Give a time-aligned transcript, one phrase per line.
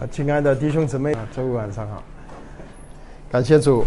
[0.00, 2.00] 啊，亲爱的弟兄姊妹，周五晚上好。
[3.32, 3.84] 感谢主，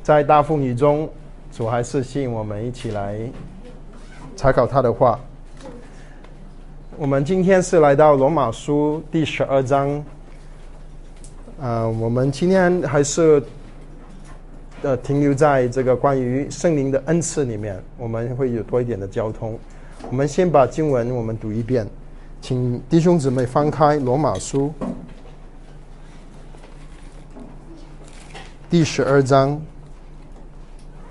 [0.00, 1.10] 在大风雨中，
[1.50, 3.18] 主还是吸引我们一起来
[4.36, 5.18] 查考他的话。
[6.96, 10.04] 我们今天是来到罗马书第十二章。
[11.60, 13.42] 啊，我们今天还是
[14.82, 19.58] 呃停留在这个关于圣灵的恩赐里面，我们会有多一点的交通。
[20.08, 21.84] 我们先把经文我们读一遍。
[22.40, 24.72] 请弟兄姊妹翻开《罗马书》
[28.70, 29.60] 第十二章。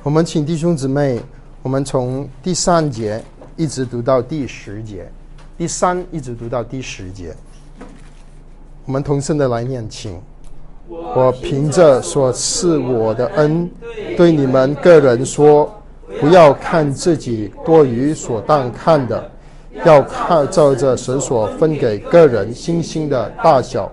[0.01, 1.19] 我们请弟兄姊妹，
[1.61, 3.21] 我们从第三节
[3.57, 5.11] 一直读到第十节，
[5.57, 7.35] 第三一直读到第十节。
[8.85, 10.21] 我们同声的来念，请。
[10.87, 13.69] 我凭着所赐我的恩，
[14.15, 15.73] 对你们个人说，
[16.21, 19.31] 不要看自己多于所当看的。
[19.83, 23.91] 要看照着神所分给个人星星的大小，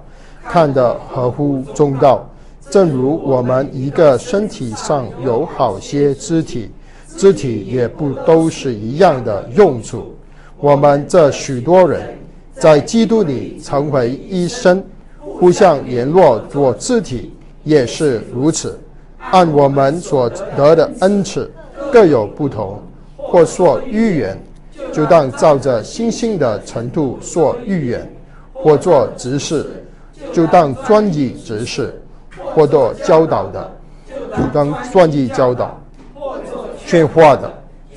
[0.49, 2.29] 看得合乎中道。
[2.71, 6.71] 正如我们一个身体上有好些肢体，
[7.17, 10.15] 肢体也不都是一样的用处。
[10.59, 12.17] 我们这许多人，
[12.55, 14.83] 在基督里成为一身，
[15.21, 18.79] 互相联络做肢体，也是如此。
[19.31, 21.51] 按我们所得的恩赐，
[21.93, 22.81] 各有不同，
[23.17, 24.41] 或说预言。
[24.93, 28.09] 就当照着星星的程度做预言，
[28.53, 29.65] 或做执事；
[30.33, 31.99] 就当专一执事，
[32.55, 33.67] 或做教导的；
[34.37, 35.71] 就当专一教导；
[36.87, 37.51] 劝化的，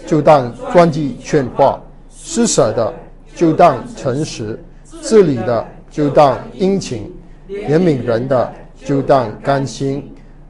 [0.08, 1.78] 就当专一劝化；
[2.10, 2.94] 施舍的，
[3.36, 4.58] 就当诚实；
[5.02, 7.02] 治理的，就当殷勤；
[7.50, 8.54] 怜悯人的，
[8.86, 10.02] 就当甘心；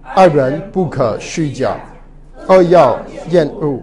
[0.03, 1.75] 爱人不可虚假，
[2.47, 2.99] 恶要
[3.31, 3.81] 厌恶，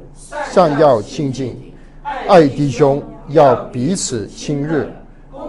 [0.52, 1.71] 善要亲近。
[2.33, 4.88] 爱弟兄要彼此亲热，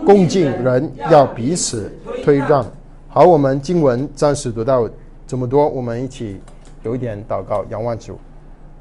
[0.06, 1.90] 共敬人要彼此
[2.22, 2.70] 推让。
[3.08, 4.90] 好，我们经文暂时读到
[5.26, 6.42] 这么多，我们一起
[6.84, 8.20] 有一点祷告，仰望主，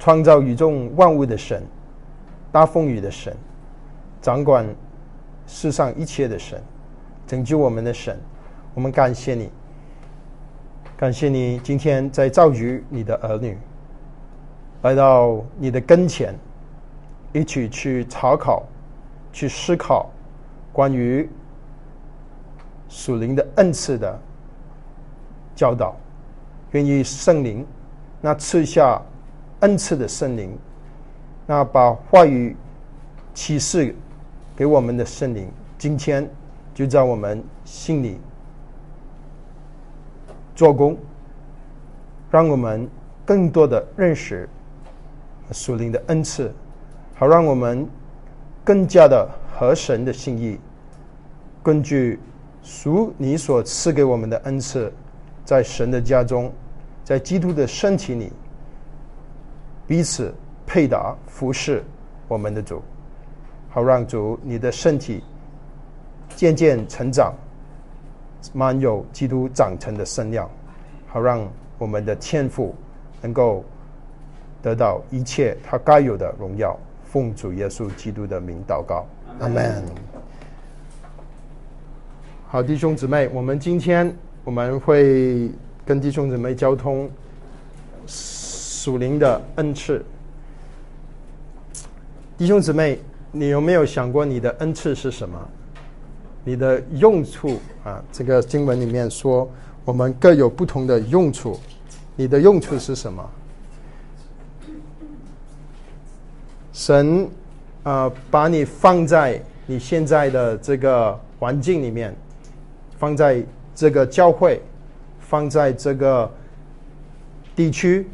[0.01, 1.63] 创造宇宙万物的神，
[2.51, 3.33] 大风雨的神，
[4.21, 4.67] 掌管
[5.47, 6.61] 世上一切的神，
[7.25, 8.19] 拯救我们的神，
[8.75, 9.49] 我们感谢你，
[10.97, 13.57] 感谢你今天在造局你的儿女
[14.83, 16.35] 来到你的跟前。
[17.33, 18.63] 一起去查考、
[19.33, 20.11] 去思考
[20.73, 21.29] 关于
[22.89, 24.19] 属灵的恩赐的
[25.55, 25.97] 教导，
[26.73, 27.67] 愿意圣灵
[28.21, 29.01] 那赐下
[29.61, 30.57] 恩赐的圣灵，
[31.47, 32.55] 那把话语
[33.33, 33.95] 启示
[34.55, 36.29] 给我们的圣灵，今天
[36.75, 38.21] 就在我们心里
[40.55, 40.97] 做工，
[42.31, 42.87] 让我们
[43.25, 44.47] 更多的认识
[45.51, 46.53] 属灵的恩赐。
[47.15, 47.89] 好，让我们
[48.65, 50.59] 更加的合神的心意，
[51.63, 52.19] 根据
[52.63, 54.93] 属你所赐给我们的恩赐，
[55.45, 56.53] 在神的家中，
[57.05, 58.33] 在基督的身体里，
[59.87, 60.35] 彼此
[60.67, 61.85] 配搭服侍
[62.27, 62.83] 我们的主。
[63.69, 65.23] 好，让主你的身体
[66.35, 67.35] 渐渐成长，
[68.53, 70.51] 满有基督长成的身量。
[71.07, 71.47] 好，让
[71.79, 72.75] 我们的天赋
[73.21, 73.65] 能够
[74.61, 76.77] 得到一切他该有的荣耀。
[77.13, 79.05] 奉主耶稣基督的名祷告，
[79.39, 79.85] 阿门。
[82.49, 84.11] 好，弟兄姊妹，我们今天
[84.45, 85.51] 我们会
[85.85, 87.11] 跟弟兄姊妹交通
[88.07, 90.03] 属灵的恩赐。
[92.39, 92.99] 弟兄姊妹，
[93.31, 95.39] 你有没有想过你的恩赐是什么？
[96.45, 98.03] 你的用处啊？
[98.11, 99.47] 这个经文里面说，
[99.85, 101.61] 我们各有不同的用处。
[102.17, 103.31] 你的用处是什么？
[106.73, 107.29] 神，
[107.83, 112.17] 呃，把你放在你现在的这个环境里面，
[112.99, 113.45] 放在
[113.75, 114.59] 这个教会，
[115.21, 116.31] 放在这个
[117.55, 118.09] 地区，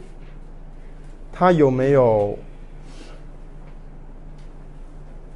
[1.32, 2.36] 他有没有？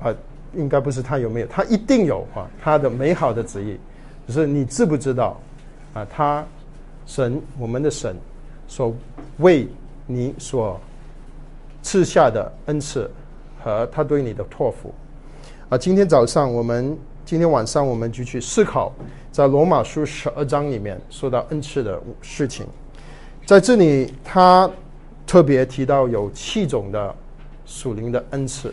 [0.03, 0.13] 啊，
[0.55, 3.79] 应该不是他有没有，他一定有啊，他的美好的旨意，
[4.27, 5.41] 只是你知不知道？
[5.95, 6.45] 啊，他
[7.07, 8.17] 神，我们的神，
[8.67, 8.93] 所
[9.39, 9.69] 为
[10.09, 10.81] 你所。
[11.85, 13.11] 赐下的恩赐
[13.63, 14.93] 和他对你的托付
[15.69, 15.79] 啊！
[15.79, 18.93] 今天早上我们，今天晚上我们就去思考，
[19.31, 22.67] 在罗马书十二章里面说到恩赐的事情。
[23.47, 24.71] 在这里，他
[25.27, 27.15] 特别提到有七种的
[27.65, 28.73] 属灵的恩赐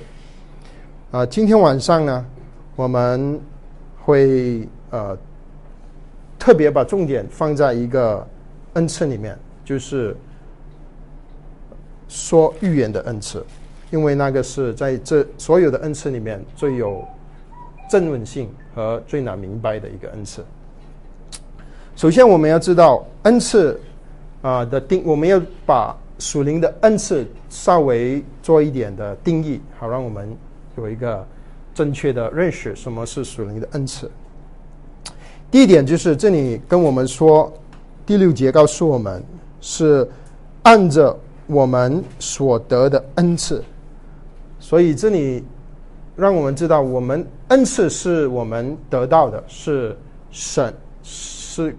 [1.12, 1.26] 啊。
[1.26, 2.26] 今天晚上呢，
[2.76, 3.40] 我们
[4.04, 5.18] 会呃
[6.38, 8.28] 特别把重点放在一个
[8.74, 10.16] 恩赐里面，就是。
[12.12, 13.46] 说预言的恩赐，
[13.92, 17.04] 因为那个是在这所有的恩赐里面最有
[17.90, 20.44] 正论性和最难明白的一个恩赐。
[21.96, 23.80] 首先我们要知道恩赐
[24.42, 30.34] 啊的定，我们要把属灵的恩赐稍微做一点的定义，好让我们
[30.78, 31.26] 有一个
[31.74, 34.10] 正确的认识，什么是属灵的恩赐。
[35.52, 37.52] 第一点就是这里跟我们说，
[38.06, 39.24] 第六节告诉我们
[39.62, 40.08] 是
[40.62, 43.64] 按着我们所得的恩赐，
[44.70, 45.44] 所以这里
[46.16, 49.98] 让我们知道，我们恩赐是我们得到的，是
[50.30, 50.72] 神
[51.02, 51.76] 是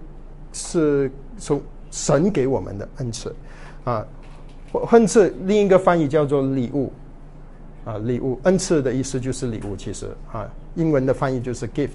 [0.51, 3.33] 是从神给我们的恩赐
[3.85, 4.05] 啊，
[4.91, 6.91] 恩赐另一个翻译叫做礼物
[7.85, 10.45] 啊，礼物恩赐的意思就是礼物，其实啊，
[10.75, 11.91] 英文的翻译就是 gift，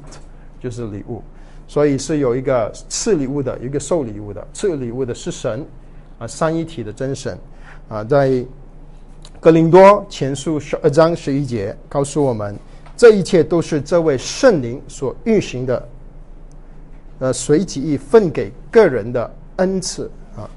[0.59, 1.23] 就是礼物。
[1.69, 4.49] 所以是有一个赐礼物的，一个受礼物的。
[4.55, 5.63] 赐礼物的是神，
[6.19, 7.39] 啊，三一体的真神，
[7.87, 8.43] 啊，在
[9.47, 12.59] 格林多前书十二章十一节告诉我们，
[12.97, 15.89] 这一切都是这位圣灵所运行的，
[17.21, 20.51] 呃，随即意分给个人的恩赐，啊，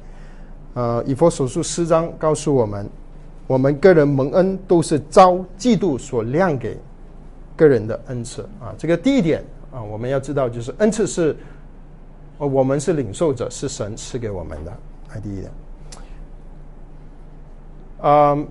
[0.74, 2.90] 呃，以佛所述四章告诉我们，
[3.46, 6.76] 我们个人蒙恩都是遭嫉妒所亮给
[7.56, 9.46] 个人的恩赐，啊，这个第一点。
[9.72, 11.38] 啊，我们要知道，就是恩赐是，
[12.40, 14.74] 呃，我们是领受者，是神赐给我们的。
[15.14, 15.52] 来，第一点，
[18.02, 18.48] 嗯，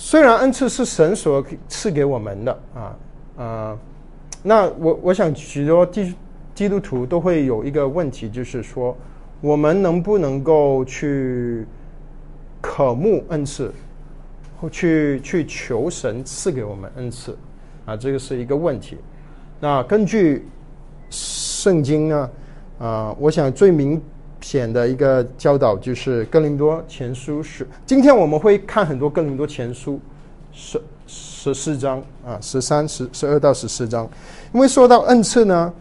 [0.00, 2.96] 虽然恩赐是神所赐给我们的，啊，
[3.36, 3.78] 啊，
[4.44, 6.14] 那我我想许多基
[6.54, 8.96] 基督徒都会有一个问题，就是说，
[9.40, 11.66] 我们能不能够去
[12.60, 13.72] 渴慕恩赐，
[14.60, 17.36] 或去去求神赐给我们恩赐？
[17.84, 18.96] 啊，这个是一个问题。
[19.58, 20.46] 那根据
[21.10, 22.30] 圣经呢，
[22.78, 24.00] 啊，我想最明
[24.40, 27.66] 显的一个教导就是《哥林多前书》是。
[27.86, 29.94] 今天我们会看很多《哥林多前书》
[30.52, 34.08] 十十四章啊，十三、十十二到十四章。
[34.52, 35.72] 因为说到恩赐呢，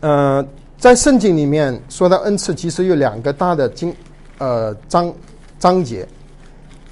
[0.00, 0.46] 呃，
[0.76, 3.94] 在圣经里面说到恩赐，其实有两个大的经
[4.38, 5.12] 呃章
[5.58, 6.06] 章节，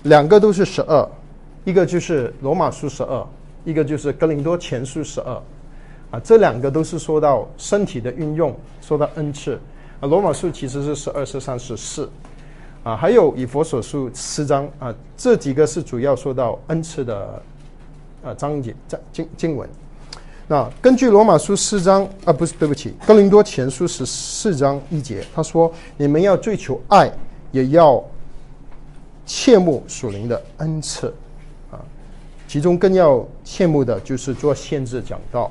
[0.05, 1.09] 两个都是十二，
[1.65, 3.27] 一个就是罗马书十二。
[3.67, 5.33] 一个就是《格林多前书》十二，
[6.11, 9.59] 啊，这两个都是说到身体的运用，说到恩赐，
[10.07, 12.09] 《罗马书》其实是十二、十三、十四，
[12.83, 17.43] 啊，还有《以佛所书》四章，啊，这几个是主要说到恩赐的，
[18.23, 19.69] 啊，章节、章经经文。
[20.47, 27.11] 那根据《罗马书》四章，啊，不是，对不起，《哥林多前书》十四章一节，他说：“你们要追求爱，
[27.51, 28.05] 也要
[29.25, 31.09] 切慕属灵的恩赐。”
[31.73, 31.81] 啊
[32.47, 35.51] 其中更要羡慕的就是做限制讲道，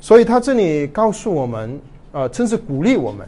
[0.00, 1.78] 所以他这里告诉我们，
[2.12, 3.26] 啊，真是鼓励我们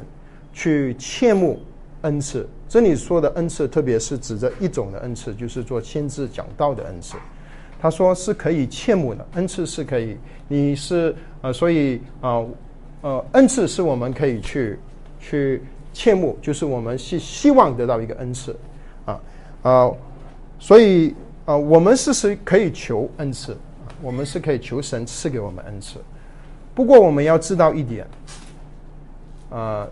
[0.52, 1.60] 去切慕
[2.02, 2.48] 恩赐。
[2.68, 7.16] 这里说的恩赐，特别是指着一种的恩赐，就是做亲自讲道的恩赐。
[7.80, 10.16] 他说是可以切慕的恩赐是可以，
[10.48, 12.44] 你是啊，所以啊，
[13.00, 14.78] 呃，恩赐是我们可以去
[15.18, 15.62] 去
[15.92, 18.56] 切慕，就是我们是希望得到一个恩赐，
[19.04, 19.20] 啊
[19.62, 19.90] 啊，
[20.58, 21.14] 所以。
[21.46, 23.56] 啊，我们是是可以求恩赐，
[24.02, 25.98] 我们是可以求神赐给我们恩赐。
[26.76, 28.06] 不过我们要知道一点，
[29.50, 29.88] 啊，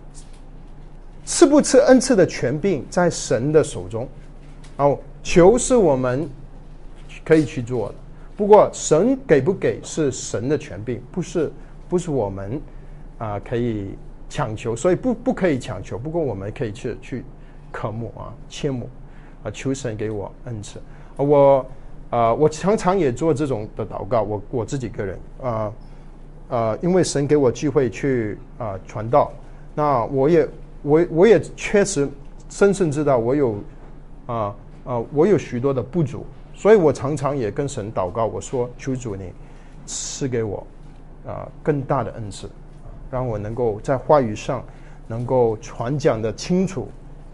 [1.28, 4.08] 赐不赐恩赐的权柄在神的手中。
[4.78, 6.26] 哦，求是我们
[7.22, 7.94] 可以去做的，
[8.34, 11.52] 不过神给不给是神的权柄，不是
[11.86, 12.58] 不是我们
[13.18, 13.90] 啊可以
[14.30, 15.98] 强求，所以不不可以强求。
[15.98, 17.24] 不过我们可以去去
[17.70, 18.88] 渴慕啊，切慕
[19.42, 20.80] 啊，求神给我恩赐。
[21.16, 21.66] 我
[22.08, 24.22] 啊，我常常也做这种的祷告。
[24.22, 25.72] 我我自己个人啊
[26.48, 29.30] 啊，因为神给我机会去啊传道，
[29.74, 30.48] 那我也
[30.82, 32.08] 我我也确实
[32.48, 33.56] 深深知道我有
[34.26, 34.54] 啊
[34.84, 39.32] 啊，我有许多的不足，所以我常常也跟神祷告，我说求主你
[39.86, 40.66] 赐给我
[41.26, 42.48] 啊更大的恩赐，
[43.10, 44.64] 让我能够在话语上
[45.06, 46.88] 能够传讲的清楚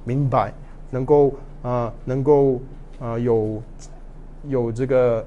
[0.05, 0.53] 明白，
[0.91, 2.61] 能够啊能够。
[3.01, 3.61] 啊，有
[4.47, 5.27] 有这个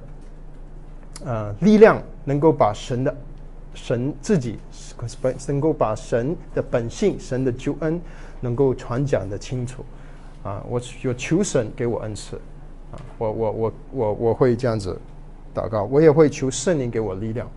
[1.25, 3.13] 呃力量，能够把神的
[3.77, 4.57] 神自己
[5.21, 8.01] 本能够把神的本性、神的救恩
[8.41, 9.85] 能够传讲的清楚
[10.43, 10.63] 啊！
[10.67, 12.35] 我有求神给我恩赐
[12.91, 12.99] 啊！
[13.17, 14.99] 我我我我我会这样子
[15.53, 17.47] 祷告，我也会求圣灵给我力量，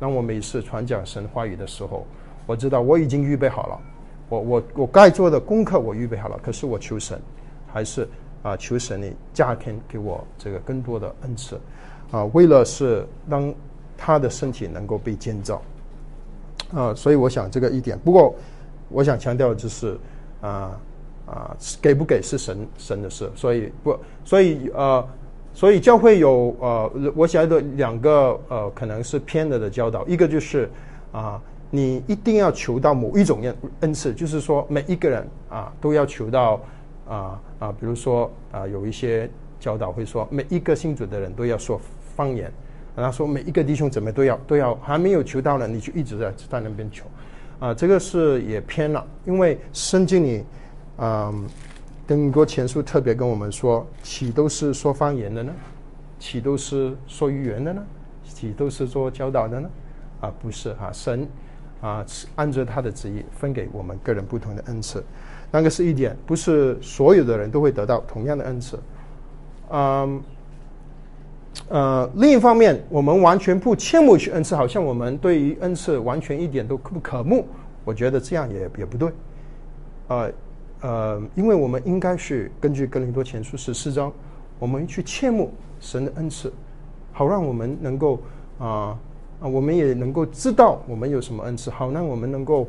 [0.00, 2.04] 让我每次传讲神话语的时候，
[2.44, 3.80] 我知道我已经预备好了，
[4.28, 7.18] 我我我该做的功课我预备好了，可是我求神
[7.72, 8.06] 还是。
[8.40, 11.60] 啊，求神你加添给我这个更多的恩赐，
[12.12, 13.52] 啊，为了是让
[14.00, 15.60] 他的身体能够被建造，
[16.72, 17.98] 啊，所以我想这个一点。
[17.98, 18.32] 不过，
[18.88, 19.98] 我想强调的就是，
[20.40, 20.80] 啊
[21.26, 25.04] 啊，给不给是神神的事，所以不，所以呃，
[25.52, 30.70] 所以教会有呃，我想的两个呃，可能是偏了的教导，一个就是
[31.10, 36.60] 啊你一定要求到某一种恩恩赐，就是说每一个人啊都要求到
[37.08, 39.28] 啊啊，比如说啊有一些
[39.58, 41.78] 教导会说每一个信主的人都要说
[42.16, 42.50] 方言，
[43.02, 47.04] 他说每一个弟兄姊妹都要都要还没有求到呢，你就一直在在那边求，
[47.58, 50.44] 啊这个是也偏了，因为圣经里
[50.98, 51.46] 嗯，
[52.06, 55.52] 更多前书特别跟我们说，岂都是说方言的呢？
[56.18, 57.82] 岂都是说语言的呢？
[58.24, 59.70] 岂都是做教导的呢？
[60.20, 61.26] 啊不是哈，神。
[61.80, 65.00] 啊是，按照他的旨意分给我们个人不同的恩赐，
[65.48, 68.76] 那个是一点，不是所有的人都会得到同样的恩赐。
[69.70, 70.20] 嗯，
[71.68, 77.44] 呃，另一方面，我们完全不羡慕去恩赐，好像我们对于恩赐完全一点都不可慕。
[77.84, 79.10] 我觉得这样也也不对。
[80.08, 80.30] 呃
[80.80, 84.12] 呃，因为我们应该是根据哥林多前书十四章，
[84.58, 85.50] 我们去羡慕
[85.80, 86.52] 神的恩赐，
[87.12, 88.20] 好让我们能够
[88.58, 88.98] 啊。
[89.40, 92.66] 啊，我们也能够知道我们有什么恩赐，好，让我们能够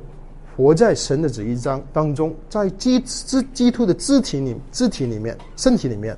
[0.55, 6.15] 活在神的旨意章当中，在基肢基督的肢体里肢体里面身体里面，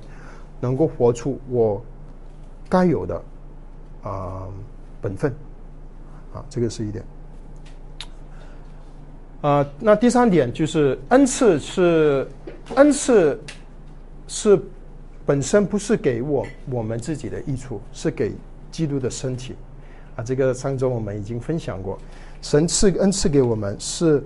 [0.60, 1.82] 能够活出我
[2.72, 3.22] 该有的
[4.02, 4.48] 啊
[5.02, 5.30] 本分
[6.32, 7.04] 啊，这个是一点。
[9.42, 12.26] 啊，那第三点就是恩赐是
[12.76, 13.38] 恩赐
[14.26, 14.58] 是
[15.26, 18.32] 本身不是给我我们自己的益处，是给
[18.70, 19.54] 基督的身体。
[20.16, 21.98] 啊，这个上周我们已经分享过，
[22.40, 24.24] 神赐恩赐给我们是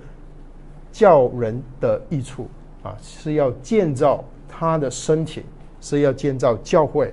[0.92, 2.46] 教人的益处
[2.84, 5.44] 啊，是要建造他的身体，
[5.80, 7.12] 是要建造教会，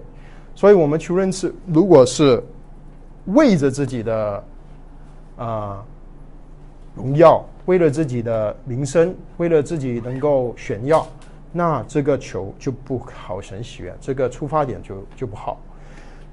[0.64, 2.42] 所以我们求认识，如果是
[3.26, 4.42] 为着自己的
[5.36, 5.84] 啊
[6.96, 11.06] 荣耀，为了自己的名声，为了自己能够炫耀，
[11.52, 15.60] 那这个球就不好神喜悦，这个出发点就就不好。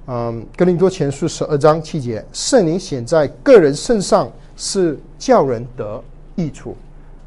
[0.06, 6.00] 嗯，格林多前书十二章七节，圣灵显在个人身上是叫人得
[6.36, 6.76] 益处，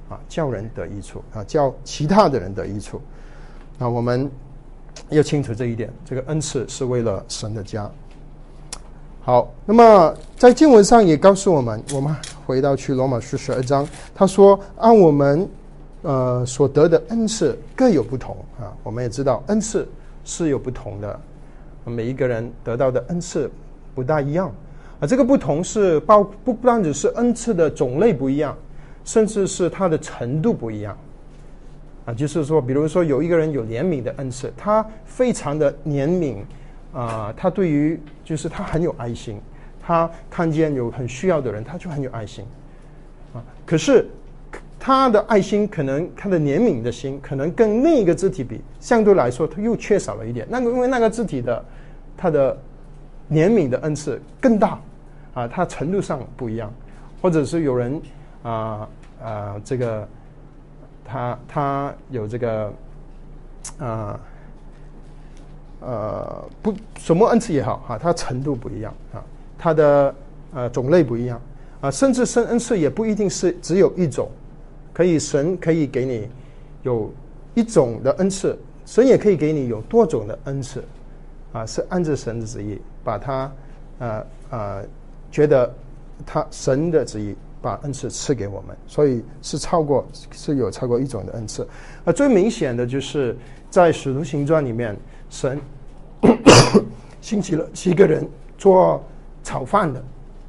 [0.09, 3.01] 啊，叫人得益处啊，叫其他的人得益处。
[3.77, 4.31] 那我们
[5.09, 7.89] 要清楚这一点，这个恩赐是为了神的家。
[9.21, 12.13] 好，那么在经文上也告诉我们，我们
[12.45, 15.49] 回到去罗马书十二章，他说按我们
[16.01, 19.87] 呃所得的恩赐各有不同啊，我们也知道恩赐
[20.25, 21.19] 是有不同的。
[21.85, 23.49] 每一个人得到的恩赐
[23.93, 24.49] 不大一样，
[24.99, 28.57] 啊，这个不同是包不不单只是恩赐的种类不一样，
[29.05, 30.97] 甚至是它的程度不一样，
[32.05, 36.37] 啊，就是说，比如说有一个人有怜悯的恩赐，他非常的怜悯，
[36.93, 39.39] 啊，他对于就是他很有爱心，
[39.81, 42.45] 他看见有很需要的人，他就很有爱心，
[43.33, 44.07] 啊，可是。
[44.85, 50.45] 他的爱心可能，他的怜悯的心可能跟另一个肢体比，相对来说他又缺少了一点。
[50.49, 51.63] 那个因为那个肢体的，
[52.17, 52.53] 他的
[53.31, 54.77] 怜悯的恩赐更大，
[55.33, 56.69] 啊，他程度上不一样，
[57.21, 58.01] 或者是有人
[58.43, 58.89] 啊
[59.23, 60.05] 啊这个，
[61.13, 62.73] 他他有这个
[63.77, 64.19] 啊
[65.79, 69.23] 呃不什么恩赐也好哈，他程度不一样啊，
[69.55, 70.15] 他的
[70.55, 71.39] 呃种类不一样
[71.81, 74.27] 啊，甚至生恩赐也不一定是只有一种。
[74.91, 76.27] 可以，神可以给你
[76.81, 77.11] 有
[77.53, 80.83] 一种的恩赐，神也可以给你有多种的恩赐，
[81.51, 83.51] 啊，是按照神的旨意把他，
[83.99, 84.85] 呃呃，
[85.31, 85.71] 觉得
[86.25, 91.65] 他神的旨意把恩赐赐给我们，所以是超过是有超过一种的恩赐。
[92.03, 93.35] 啊，最明显的就是
[93.69, 94.93] 在使徒行传里面，
[95.29, 95.57] 神
[97.21, 98.27] 兴起了七个人
[98.57, 99.01] 做
[99.43, 100.03] 炒饭的，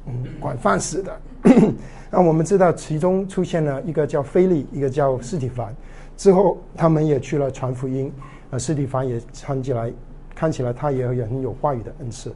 [0.07, 1.17] 嗯，管饭食的。
[2.11, 5.73] 那我们知道，其中出现了一个叫菲利，一个叫斯蒂凡，
[6.17, 8.11] 之后他们也去了传福音。
[8.51, 9.93] 呃，斯蒂凡也看起来，
[10.35, 12.35] 看起来他也也很有话语的恩赐。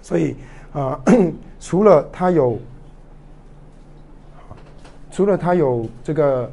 [0.00, 0.36] 所以
[0.72, 1.00] 啊，
[1.58, 2.56] 除了他有，
[5.10, 6.50] 除了他有这个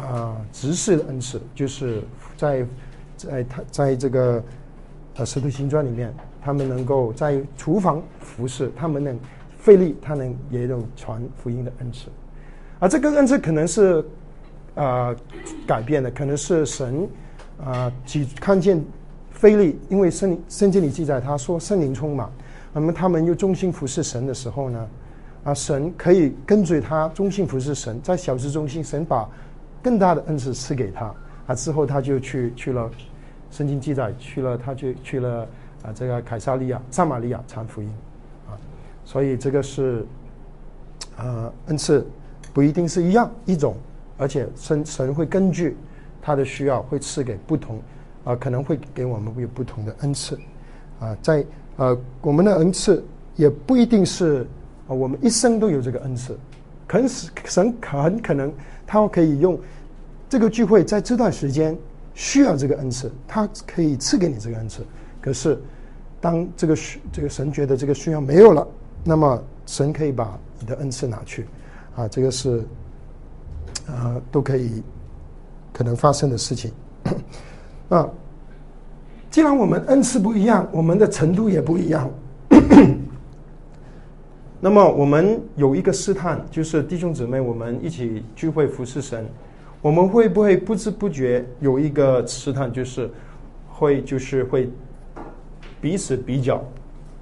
[0.00, 2.02] 啊执事的恩赐，就是
[2.36, 2.66] 在
[3.16, 4.42] 在他在这个
[5.16, 9.18] 呃使徒行传里面，他们能够在厨房服侍，他们能。
[9.56, 12.08] 费力，他能也有传福音的恩赐，
[12.78, 14.04] 而这个恩赐可能是
[14.74, 15.16] 啊
[15.66, 17.08] 改变的，可能是神
[17.64, 18.84] 啊只看见
[19.30, 22.30] 费力，因为圣圣经里记载他说圣灵充满，
[22.74, 24.86] 那么他们又忠心服侍神的时候呢，
[25.44, 29.28] 啊神可以跟随他忠心服侍神，在小事中心，神把
[29.82, 31.14] 更大的恩赐赐给他，
[31.46, 32.90] 啊之后他就去去了，
[33.50, 35.46] 圣经记载去了，他就去了
[35.82, 37.88] 啊这个凯撒利亚、撒玛利亚传福音
[38.48, 38.56] 啊。
[39.04, 40.06] 所以这个是，
[41.18, 42.06] 呃，恩赐
[42.54, 43.76] 不一定是一样一种，
[44.16, 45.76] 而且神神会根据
[46.22, 47.78] 他的需要会赐给不同，
[48.24, 50.38] 啊，可能会给我们有不同的恩赐，
[51.00, 51.44] 啊，在
[51.76, 53.04] 呃我们的恩赐
[53.36, 54.46] 也不一定是
[54.86, 56.38] 啊，我们一生都有这个恩赐，
[56.86, 58.52] 可能神很可能
[58.86, 59.58] 他可以用
[60.28, 61.76] 这个聚会在这段时间
[62.12, 64.82] 需要这个恩赐，他可以赐给你这个恩赐。
[65.20, 65.58] 可是
[66.20, 68.66] 当这个需这个神觉得这个需要没有了，
[69.02, 71.46] 那么神可以把你的恩赐拿去，
[71.96, 72.62] 啊，这个是
[73.86, 74.82] 啊都可以
[75.72, 76.70] 可能发生的事情。
[77.88, 78.08] 啊，
[79.30, 82.10] 既然我们恩赐不一样，我们的程度也不一样。
[84.64, 89.26] 那么我们有一个试探，就是弟兄姊妹，我们一起聚会服侍神，
[89.82, 93.10] 我们会不会不知不觉有一个试探，就是
[93.68, 94.70] 会就是会
[95.82, 96.64] 彼此比较，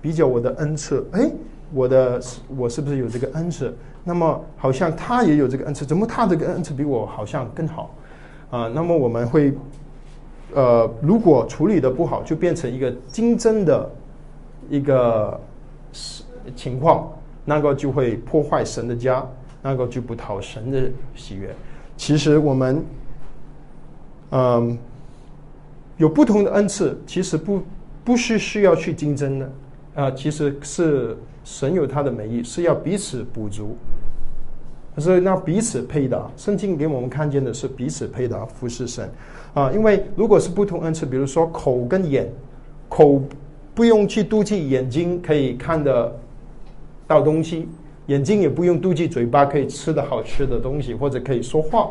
[0.00, 1.28] 比较我的恩赐，哎，
[1.74, 2.22] 我的
[2.56, 3.76] 我是不是有这个恩赐？
[4.04, 7.92] 那么好像他也有这个恩赐，怎么他这个恩赐比我好像更好？
[8.52, 9.52] 啊，那么我们会，
[10.54, 13.90] 呃，如果处理的不好，就变成一个竞争的
[14.70, 15.40] 一个
[16.54, 17.10] 情况。
[17.44, 19.26] 那个就会破坏神的家，
[19.62, 21.54] 那个就不讨神的喜悦。
[21.96, 22.84] 其实我们，
[24.30, 24.78] 嗯，
[25.96, 27.62] 有不同的恩赐，其实不
[28.04, 29.52] 不是需要去竞争的，
[29.94, 33.76] 啊，其实是神有他的美意，是要彼此补足，
[34.98, 36.30] 所以那彼此配搭。
[36.36, 39.10] 圣经给我们看见的是彼此配搭，服侍神
[39.52, 39.72] 啊。
[39.72, 42.28] 因为如果是不同恩赐，比如说口跟眼，
[42.88, 43.20] 口
[43.74, 46.16] 不用去妒忌，眼睛可以看的。
[47.12, 47.68] 到东西，
[48.06, 51.90] 眼睛也不用妒忌，嘴巴可以吃的好吃的东西，或者可以说话，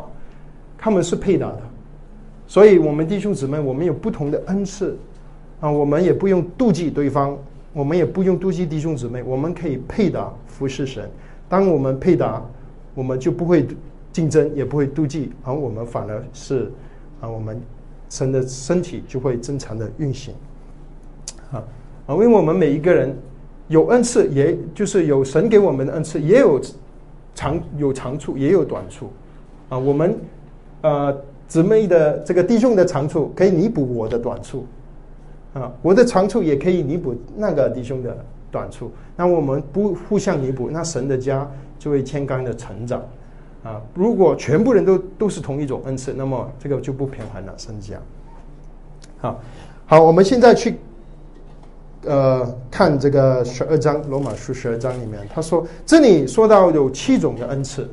[0.77, 1.61] 他们是配搭的。
[2.47, 4.97] 所以，我们弟兄姊妹，我们有不同的恩赐
[5.59, 7.37] 啊，我们也不用妒忌对方，
[7.71, 11.09] 我们也不用妒忌弟兄姊妹，我们可以配搭服侍神。
[11.47, 12.43] 当我们配搭，
[12.93, 13.65] 我们就不会
[14.11, 16.71] 竞争，也不会妒忌，而我们反而是
[17.21, 17.61] 啊，我们
[18.09, 20.33] 神的身体就会正常的运行
[21.51, 21.63] 啊
[22.07, 23.15] 啊，因为我们每一个人。
[23.71, 26.59] 有恩赐，也就是有神给我们的恩赐，也有
[27.33, 29.09] 长有长处，也有短处，
[29.69, 30.13] 啊，我们
[30.81, 31.17] 呃
[31.47, 34.65] 姊妹的这个弟兄的长处可以弥补我的短处，
[35.53, 38.13] 啊，我的长处也可以弥补那个弟兄的
[38.51, 43.01] 短处，那我们不互相弥补，那神的家就会天干的成长，
[43.63, 47.95] 啊，如果全部人都都是同一种恩赐，那么这个就不平衡了，神家。
[49.19, 49.39] 好，
[49.85, 50.75] 好，我们现在去。
[52.03, 57.87] 呃，看这个十二章罗马书十二章里面，他说这里说到有七种的恩赐，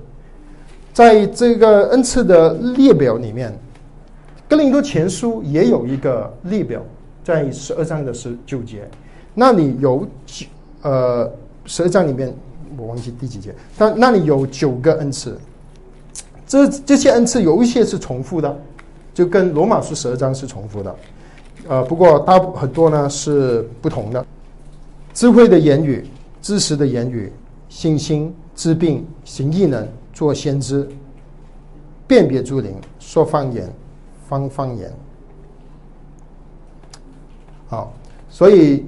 [0.94, 3.52] 在这个恩赐的列表里面，
[4.48, 6.82] 哥林多前书也有一个列表，
[7.22, 8.88] 在十二章的十九节，
[9.34, 10.46] 那里有九
[10.80, 11.30] 呃
[11.66, 12.34] 十二章里面
[12.78, 15.36] 我忘记第几节，但那里有九个恩赐，
[16.46, 18.58] 这这些恩赐有一些是重复的，
[19.12, 20.96] 就跟罗马书十二章是重复的。
[21.68, 24.24] 呃，不过大很多呢是不同的，
[25.12, 26.02] 智慧的言语、
[26.40, 27.30] 知识的言语、
[27.68, 30.88] 信心、治病、行异能、做先知、
[32.06, 33.70] 辨别诸灵、说方言、
[34.26, 34.90] 方方言。
[37.68, 37.92] 好，
[38.30, 38.86] 所以，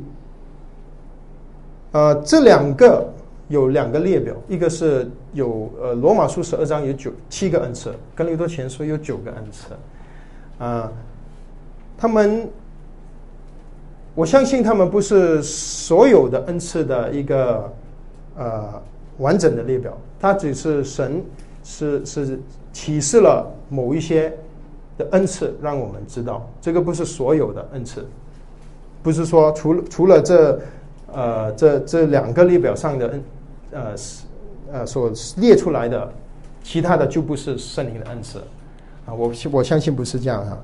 [1.93, 3.12] 呃，这两个
[3.49, 10.90] 有两个列表，一个是有呃罗马书十二章有九七个恩赐，跟利多前书有九个恩赐，啊，
[11.99, 12.49] 他们。
[14.14, 17.73] 我相信他们不是所有的恩赐的一个
[18.37, 18.83] 呃
[19.18, 21.23] 完整的列表，它只是神
[21.62, 22.40] 是是
[22.73, 24.33] 启示了某一些
[24.99, 26.44] 的恩赐，让我们知道。
[26.61, 28.05] 这个不是所有的恩赐，
[29.03, 30.61] 不是说除了除了这
[31.12, 33.25] 呃这这两个列表上的恩
[33.70, 33.94] 呃
[34.73, 36.12] 呃所列出来的，
[36.64, 38.38] 其他的就不是圣灵的恩赐。
[39.07, 40.59] 啊，我我相信不是这样哈，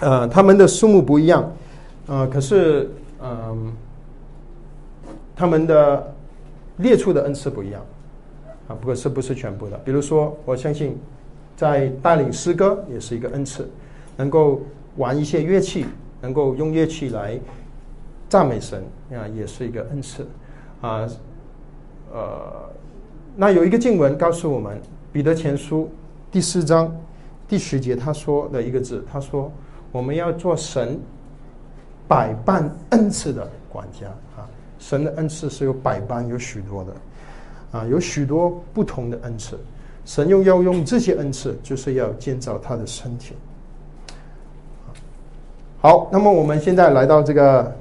[0.00, 1.48] 呃，他们的数目不一样。
[2.10, 2.90] 呃，可是，
[3.22, 3.72] 嗯，
[5.36, 6.12] 他们的
[6.78, 7.80] 列出的恩赐不一样，
[8.66, 9.78] 啊，不过是不是全部的？
[9.84, 10.98] 比如说，我相信，
[11.56, 13.70] 在带领诗歌也是一个恩赐，
[14.16, 14.60] 能够
[14.96, 15.86] 玩一些乐器，
[16.20, 17.38] 能够用乐器来
[18.28, 20.26] 赞美神啊，也是一个恩赐，
[20.80, 21.08] 啊，
[22.12, 22.42] 呃，
[23.36, 24.76] 那有一个经文告诉我们，
[25.12, 25.84] 《彼得前书》
[26.32, 26.92] 第四章
[27.46, 29.48] 第十节他说的一个字，他说
[29.92, 30.98] ：“我们要做神。”
[32.10, 34.42] 百般恩赐的管家啊，
[34.80, 36.92] 神的恩赐是有百般，有许多的
[37.70, 39.56] 啊，有许多不同的恩赐。
[40.04, 43.36] 神又要用这些恩赐，就是要建造他的身体。
[45.80, 47.76] 好，那么我们现在来到这个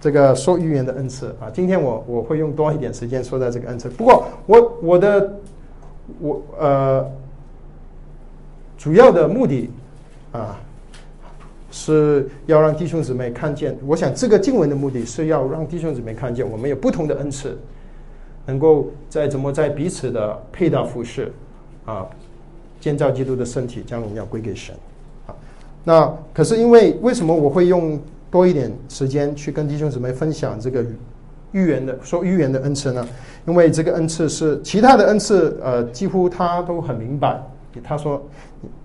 [0.00, 3.88] 这个说预言的恩赐啊，今天我我会用多一点时间说在这个恩赐。
[3.88, 5.34] 不过我我的
[6.20, 7.10] 我呃
[8.78, 9.68] 主要的目的
[10.30, 10.56] 啊。
[11.72, 17.58] 是要让弟兄姊妹看见，我想这个经文的目的是要让弟兄姊妹看见，我们有不同的恩赐，
[18.46, 21.32] 能够在怎么在彼此的配搭服饰
[21.86, 22.06] 啊，
[22.78, 24.74] 建造基督的身体，将荣耀归给神。
[25.26, 25.34] 啊，
[25.82, 27.98] 那可是因为为什么我会用
[28.30, 30.84] 多一点时间去跟弟兄姊妹分享这个
[31.52, 33.08] 预言的说预言的恩赐呢？
[33.46, 37.42] 因为这个恩赐是其他的恩赐，呃，几乎他都很明白。
[37.82, 38.22] 他说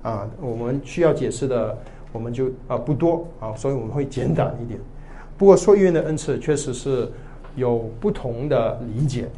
[0.01, 1.77] 啊，我们需要解释的，
[2.11, 4.79] 我们就啊不多啊，所以我们会简短一点。
[5.37, 7.11] 不过说预言的恩赐确实是
[7.55, 9.29] 有不同的理解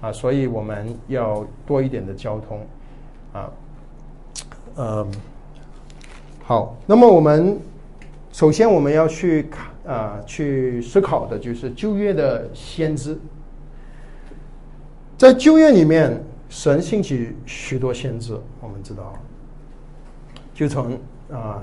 [0.00, 2.66] 啊，所以我们要多一点的交通
[3.32, 3.50] 啊。
[4.76, 5.10] 嗯，
[6.42, 7.58] 好，那么我们
[8.32, 13.18] 首先我们要去看啊，去思考的就是旧约的先知。
[15.16, 19.14] 在旧约里面，神兴起许多先知，我们知道，
[20.52, 20.98] 就从
[21.30, 21.62] 啊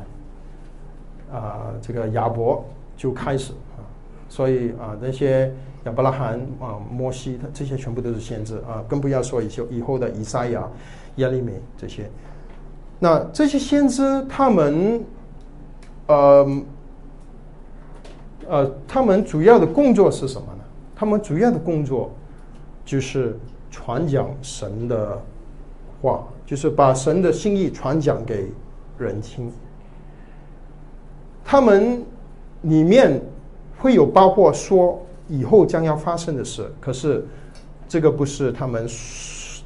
[1.32, 2.64] 啊这个亚伯
[2.98, 3.82] 就开始啊，
[4.30, 5.52] 所以啊那些
[5.86, 10.68] 亚伯拉罕啊摩西，他这些全部都是先知啊，更不要说以后以后的以赛亚、
[11.16, 12.10] 耶利米这些。
[13.00, 15.04] 那这些先知他们，
[16.08, 16.62] 呃
[18.48, 20.64] 呃，他们主要的工作是什么呢？
[20.96, 22.12] 他们主要的工作。
[22.84, 23.38] 就是
[23.70, 25.18] 传讲神的
[26.02, 28.52] 话，就是把神的心意传讲给
[28.98, 29.52] 人听。
[31.44, 32.04] 他们
[32.62, 33.22] 里面
[33.78, 37.26] 会有包括说以后将要发生的事，可是
[37.88, 38.88] 这个不是他们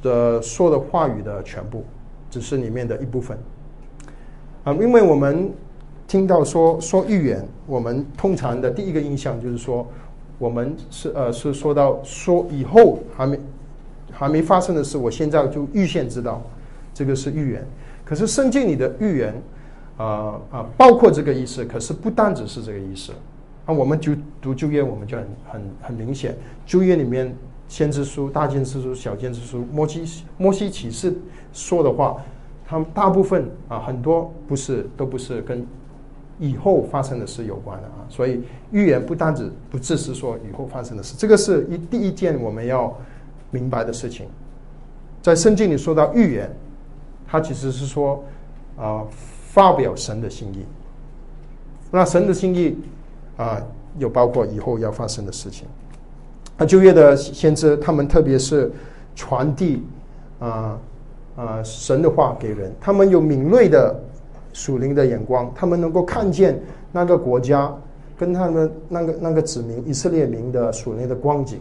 [0.02, 1.84] 的说的话语的全部，
[2.30, 3.38] 只是里面的一部分。
[4.64, 5.50] 啊，因为我们
[6.06, 9.86] 听到说说预言，我们通常的第一个印象就是说。
[10.38, 13.40] 我们是呃是说到说以后还没
[14.12, 16.42] 还没发生的事，我现在就预先知道，
[16.92, 17.66] 这个是预言。
[18.04, 19.32] 可是圣经里的预言，
[19.96, 21.64] 啊啊，包括这个意思。
[21.64, 23.12] 可是不单只是这个意思。
[23.66, 27.34] 那我们就读旧约，我们就很很很明显，旧约里面
[27.68, 31.14] 先知书、大先知书、小先知书、摩西摩西启示
[31.52, 32.22] 说的话，
[32.66, 35.66] 他们大部分啊很多不是都不是跟。
[36.38, 42.94] 以后发生的事有关的啊，所以预言不单只不只是说以后发生的事，这个是一第一件我们要
[43.50, 44.26] 明白的事情。
[45.22, 46.54] 在圣经里说到预言，
[47.26, 48.22] 它其实是说
[48.76, 49.02] 啊
[49.56, 50.66] 发表神的心意。
[51.90, 52.76] 那神的心意
[53.38, 53.56] 啊，
[53.96, 55.66] 有包括以后要发生的事情。
[56.58, 58.70] 那旧约的先知，他们特别是
[59.14, 59.82] 传递
[60.40, 60.78] 啊
[61.36, 63.96] 啊神的话给人，他们有敏锐的。
[64.52, 66.58] 属灵的眼光，他们能够看见
[66.90, 67.70] 那个国家
[68.16, 71.60] 跟他们那个那个子民以色列民的属灵的光景，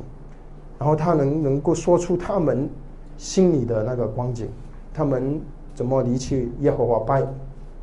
[0.80, 2.70] 然后他能能够说出他们
[3.18, 4.48] 心里的那个光景，
[4.94, 5.42] 他们
[5.74, 7.22] 怎么离弃耶和华拜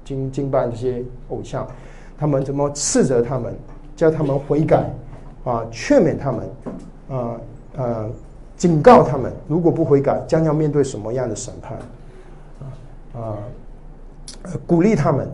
[0.04, 1.66] 敬敬拜这些偶像，
[2.18, 3.54] 他们怎么斥责他们，
[3.94, 4.90] 叫他们悔改
[5.44, 6.50] 啊，劝勉他们
[7.08, 7.40] 啊
[7.76, 8.06] 啊，
[8.56, 11.78] 警告他们，如果不悔改，将要面对什么样的审判
[12.60, 13.38] 啊啊。
[14.66, 15.30] 鼓励他们，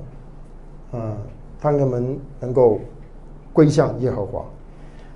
[0.92, 1.16] 啊，
[1.62, 2.80] 让他们能够
[3.52, 4.44] 归向耶和华，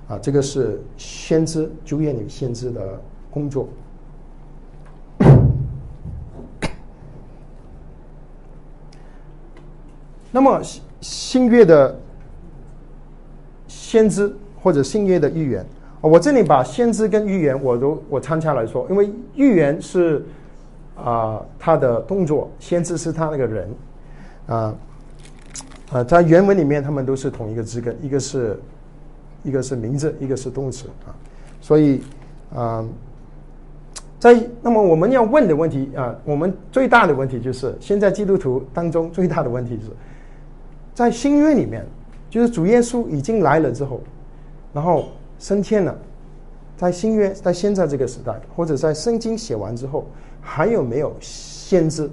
[0.07, 3.67] 啊，这个是先知主耶女先知的工作。
[10.33, 10.59] 那么
[10.99, 11.97] 新约的
[13.69, 15.65] 先知或者新约的预言，
[16.01, 20.21] 我这里把先知跟预言我都我参加来说，因为预言是。
[20.95, 23.67] 啊，他的动作，先知是他那个人，
[24.45, 24.75] 啊，
[25.91, 28.59] 啊，在原文里面，他们都是同一个字根，一个是，
[29.41, 31.09] 一个是名字，一个是动词啊，
[31.59, 32.03] 所以
[32.53, 32.85] 啊，
[34.19, 39.89] 在那么我们要问的问题啊，我们最大的问题就是，现在基督徒当中最大的问题是，
[40.93, 41.85] 在新约里面，
[42.29, 44.01] 就是主耶稣已经来了之后，
[44.73, 45.05] 然后
[45.39, 45.97] 升天了，
[46.77, 50.05] 在新约，在现在这个时代，或者在圣经写完之后。
[50.45, 52.11] 还有没有先知？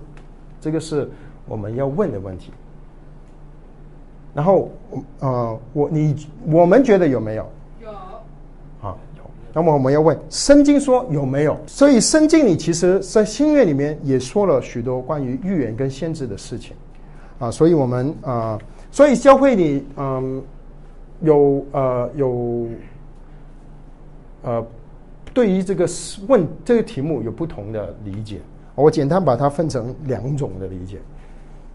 [0.61, 1.11] 这个是
[1.49, 2.53] 我们要问的问题。
[4.33, 4.71] 然后，
[5.19, 7.51] 呃，我你我们觉得有没有？
[7.83, 7.91] 有。
[7.91, 9.23] 啊，有。
[9.53, 11.59] 那么我们要问，圣经说有没有？
[11.67, 16.77] 所以圣经里其实，在新约里面也说了许多关于预言跟先知的事情。
[17.41, 18.57] 啊，所以我们啊，
[18.93, 20.41] 所以教会里，嗯，
[21.21, 22.69] 有呃有，
[24.43, 24.65] 呃。
[25.33, 25.87] 对于这个
[26.27, 28.41] 问这个题目有不同的理解，
[28.75, 30.99] 我简单把它分成两种的理解，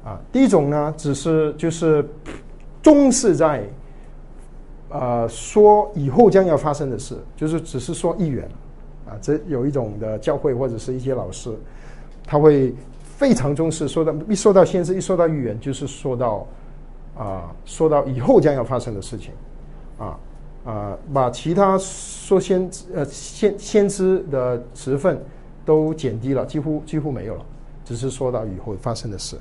[0.04, 2.06] 啊，第一种呢，只是就是
[2.84, 3.64] 重视在，
[4.90, 8.50] 呃，说以后将要发生的事，就是只是说预言，
[9.08, 11.50] 啊，这有一种的教会或者是一些老师，
[12.26, 12.76] 他会
[13.18, 16.48] 非常重视，说到一说到先知，一说到预言，就是说到
[17.18, 19.32] 啊，说到以后将要发生的事情，
[19.98, 20.18] 啊。
[20.66, 25.24] 啊，把其他说先知呃先先知的职分
[25.64, 27.46] 都减低了，几乎几乎没有了，
[27.86, 29.38] 只是说到以后发生的事。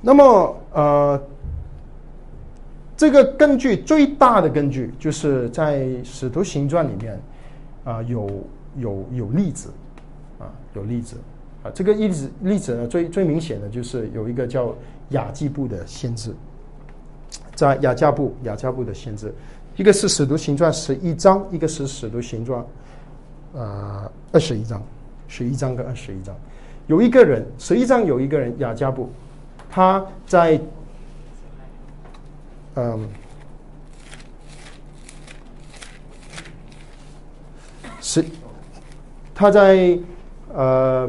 [0.00, 1.20] 那么呃，
[2.96, 7.20] 这个根据最大的根据就是在《使徒行传》里面
[7.82, 8.30] 啊有
[8.76, 9.68] 有有例子
[10.38, 11.16] 啊有例子
[11.62, 14.74] 啊这个例子例子呢最最明显的就是有一个叫
[15.10, 16.34] 雅基布的先知。
[17.54, 19.32] 在雅加布，雅加布的先知，
[19.76, 22.64] 一个是使徒行传十一章，一个是使徒行传，
[23.52, 24.82] 呃，二十一章，
[25.28, 26.34] 十一章跟二十一章，
[26.88, 29.08] 有一个人，十一章有一个人雅加布，
[29.70, 30.60] 他在，
[32.74, 33.08] 嗯，
[38.00, 38.24] 十，
[39.34, 39.98] 他在
[40.52, 41.08] 呃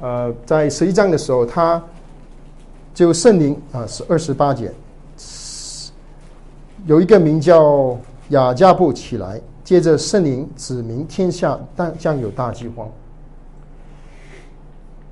[0.00, 1.82] 呃在十一章的时候，他
[2.94, 4.72] 就圣灵啊是二十八节。
[6.86, 7.98] 有一个名叫
[8.30, 12.88] 雅加布起来，接着圣灵指明天下但将有大饥荒，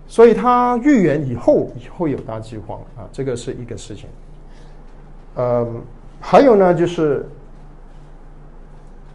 [0.06, 4.08] 所以他预言以后以后有大饥荒啊，这个是一个事情。
[5.34, 5.66] 呃，
[6.20, 7.28] 还有呢，就是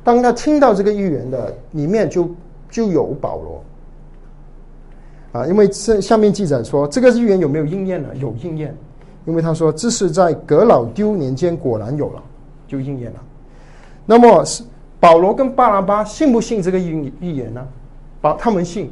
[0.04, 2.30] 当他听到这个预言的里面，就
[2.70, 3.64] 就有保罗
[5.32, 8.10] 啊，因为这下面记载说这个预言有没有应验呢？
[8.16, 8.76] 有应验，
[9.26, 12.24] 因为他说这是在格老丢年间果然有了。
[12.68, 13.20] 就应验了。
[14.06, 14.64] 那么是
[14.98, 17.68] 保罗跟巴拿巴信不信这个预预言呢？
[18.22, 18.90] 保他们信，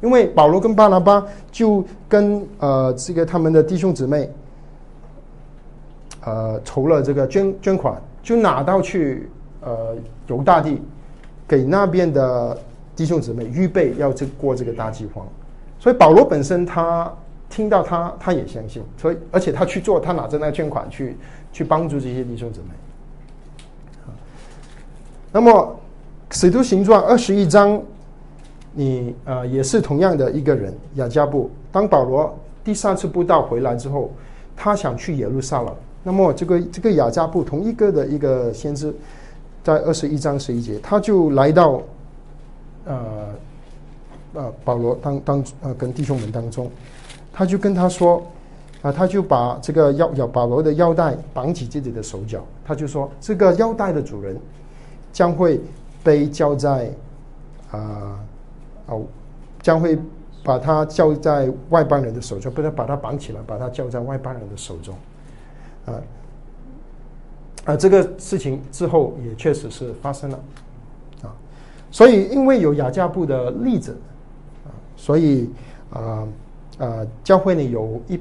[0.00, 1.22] 因为保罗跟巴拿巴
[1.52, 4.30] 就跟呃这个他们的弟兄姊妹，
[6.24, 9.28] 呃筹了这个捐捐款，就拿到去
[9.60, 9.94] 呃
[10.28, 10.80] 犹大地，
[11.46, 12.56] 给那边的
[12.96, 15.26] 弟兄姊妹预备要这过这个大饥荒。
[15.84, 17.12] 所以保罗本身他
[17.50, 21.14] 听到他他也相信，所以而且他去做，他拿着那个捐款去
[21.52, 22.68] 去帮助这些弟兄姊妹。
[25.30, 25.78] 那么，
[26.34, 27.78] 《使徒行传》二十一章，
[28.72, 31.50] 你呃也是同样的一个人雅加布。
[31.70, 34.10] 当保罗第三次布道回来之后，
[34.56, 35.74] 他想去耶路撒冷。
[36.02, 38.90] 那么这个这个雅加布同一个的一个先知，
[39.62, 41.82] 在二十一章十一节，他就来到
[42.86, 43.28] 呃
[44.34, 46.70] 呃保罗当当呃跟弟兄们当中，
[47.32, 48.22] 他就跟他说
[48.82, 54.38] 啊，他就把这个腰腰保罗的腰带绑起自己的手脚，他就说这个腰带的主人。
[55.14, 55.60] 将会
[56.02, 56.90] 被交在
[57.70, 58.18] 啊
[58.86, 59.04] 哦，
[59.62, 59.96] 将会
[60.42, 64.92] 把他交在外邦人的手中，不能把他绑起来，把他交在外邦人的手中，
[65.86, 65.94] 啊
[67.66, 70.40] 啊，这个事情之后也确实是发生了
[71.22, 71.30] 啊，
[71.92, 73.96] 所以因为有雅加布的例子，
[75.04, 75.50] 所以
[75.90, 76.26] 啊
[76.78, 78.18] 啊，教会呢有一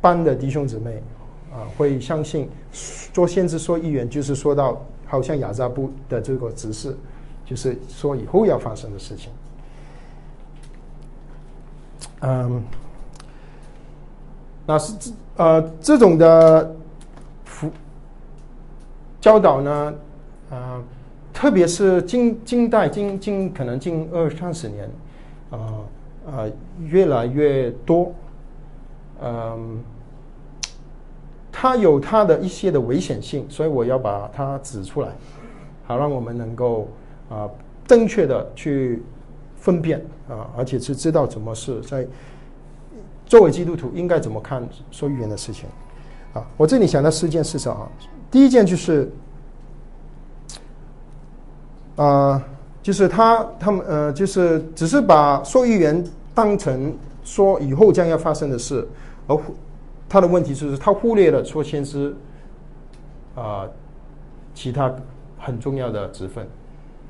[0.00, 1.02] 般的弟兄姊妹
[1.52, 2.48] 啊会相信
[3.12, 4.80] 做先知说预言，就是说到。
[5.10, 6.94] 好像亚扎布的这个指示，
[7.46, 9.32] 就是说以后要发生的事情。
[12.20, 12.62] 嗯，
[14.66, 16.76] 那是这呃这种的
[17.46, 17.70] 辅
[19.18, 19.94] 教导呢，
[20.50, 20.82] 啊，
[21.32, 24.90] 特别是近近代近近可能近二三十年，
[25.50, 25.80] 啊
[26.30, 26.46] 啊
[26.84, 28.12] 越来越多，
[29.22, 29.82] 嗯。
[31.60, 35.08] 它有它的一些的危险性，所以我要把它指出来，
[35.84, 36.86] 好让我们能够
[37.28, 37.50] 啊
[37.84, 39.02] 正确的去
[39.56, 42.06] 分辨啊，而且是知道怎么是在
[43.26, 45.68] 作为基督徒应该怎么看说预言的事情
[46.32, 46.46] 啊。
[46.56, 47.90] 我这里想到四件事情啊，
[48.30, 49.10] 第一件就是
[51.96, 52.40] 啊，
[52.84, 56.04] 就是他他们呃，就是只是把说预言
[56.38, 58.86] 当成说以后将要发生的事
[59.26, 59.36] 而。
[60.10, 62.16] 他的问题就是他忽略了说先知
[63.34, 63.68] 啊，
[64.54, 64.90] 其他
[65.38, 66.46] 很重要的职分，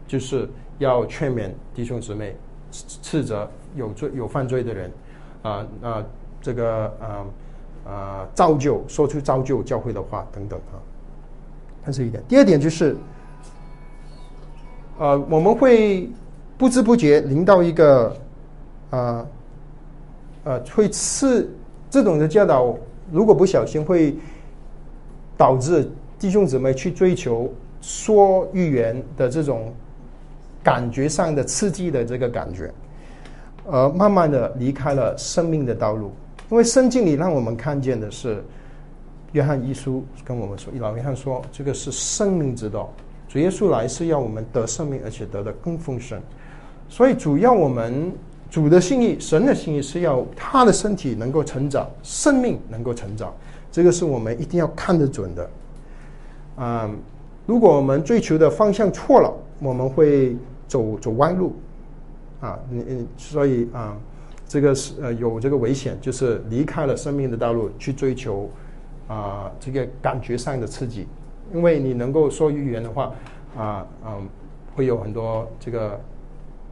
[0.04, 2.34] 就是要劝勉弟兄姊妹，
[2.72, 4.90] 斥责有罪有犯罪的人，
[5.42, 6.04] 啊啊
[6.42, 7.24] 这个啊
[7.86, 10.82] 啊造就说出造就教会的话等等啊，
[11.86, 12.20] 这是一点。
[12.26, 12.96] 第二点就是，
[14.98, 16.10] 呃我们会
[16.56, 18.12] 不知不觉临到一个
[18.90, 19.26] 啊
[20.44, 21.50] 呃会刺
[21.90, 22.76] 这种的教导。
[23.10, 24.14] 如果不小心，会
[25.34, 29.72] 导致弟兄姊妹去追求说预言的这种
[30.62, 32.70] 感觉上的刺激的这个感觉，
[33.66, 36.12] 而慢慢的离开了生命的道路。
[36.50, 38.44] 因为圣经里让我们看见的是，
[39.32, 42.92] 约翰一书跟我们说，老约翰说，这个是生命之道。
[43.26, 46.20] 主耶稣来是要我们得生命，而且得的更丰盛。
[46.90, 48.12] 所以主要我们。
[48.50, 53.32] 主的心意，神的心意是要他的身体能够成长，生命能够成长，
[53.70, 55.50] 这个是我们一定要看得准的。
[56.56, 56.96] 嗯，
[57.46, 59.30] 如果我们追求的方向错了，
[59.60, 61.54] 我们会走走弯路，
[62.40, 63.96] 啊，嗯嗯，所以啊，
[64.46, 68.50] 这个是呃有这个危险，就是离开了生命的道路去追求
[69.08, 71.06] 啊这个感觉上的刺激，
[71.52, 73.12] 因为你能够说语言的话，
[73.56, 74.26] 啊嗯，
[74.74, 76.00] 会有很多这个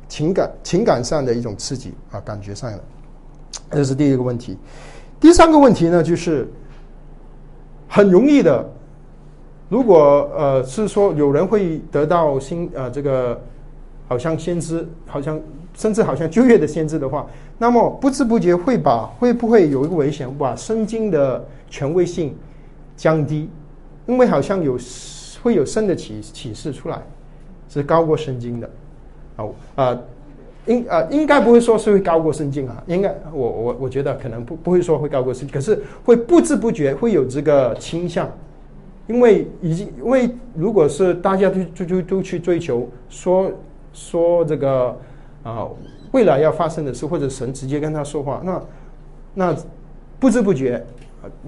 [0.08, 2.80] 情感情感上的一种刺激啊，感觉上的，
[3.70, 4.56] 这是第一个问题。
[5.18, 6.48] 第三个问题呢，就是
[7.88, 8.68] 很容易的。
[9.68, 13.40] 如果呃是说有人会得到新呃这个
[14.06, 15.40] 好像先知，好像
[15.74, 17.26] 甚至好像就业的先知的话，
[17.58, 22.36] 那么不知不觉会把会不会有一个危险，把圣经的权威性
[22.96, 23.50] 降低？
[24.06, 24.78] 因为好像有
[25.42, 27.02] 会有新的启启示出来，
[27.68, 28.70] 是高过圣经的。
[29.36, 29.98] 好啊，
[30.66, 38.28] 应啊应该不会说是会高过圣经啊，应该我我我觉得可能不不会说会高过圣经，可是会不知不觉会有这个倾向。
[39.08, 43.52] 因为已经，因为如果是大家都都都都去追求说
[43.92, 44.98] 说这个
[45.44, 45.68] 啊
[46.10, 48.62] 未来要发生的事，或者神直接跟他说话，那
[49.32, 49.56] 那
[50.18, 50.84] 不知不觉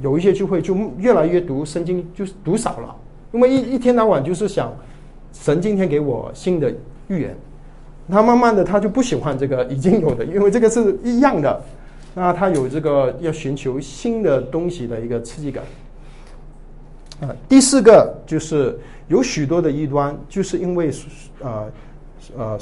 [0.01, 2.95] 有一些就会就越来越读圣经，就是读少了，
[3.33, 4.73] 因为一一天到晚就是想
[5.33, 6.73] 神今天给我新的
[7.09, 7.37] 预言，
[8.11, 11.63] 他慢慢的他就不喜欢这个已经有的，因为这个是一样的，
[12.15, 15.63] 那他有这个要寻求新的东西的一个刺激感。
[17.21, 20.91] 啊，第四个就是有许多的异端，就是因为
[21.43, 21.65] 啊
[22.37, 22.59] 呃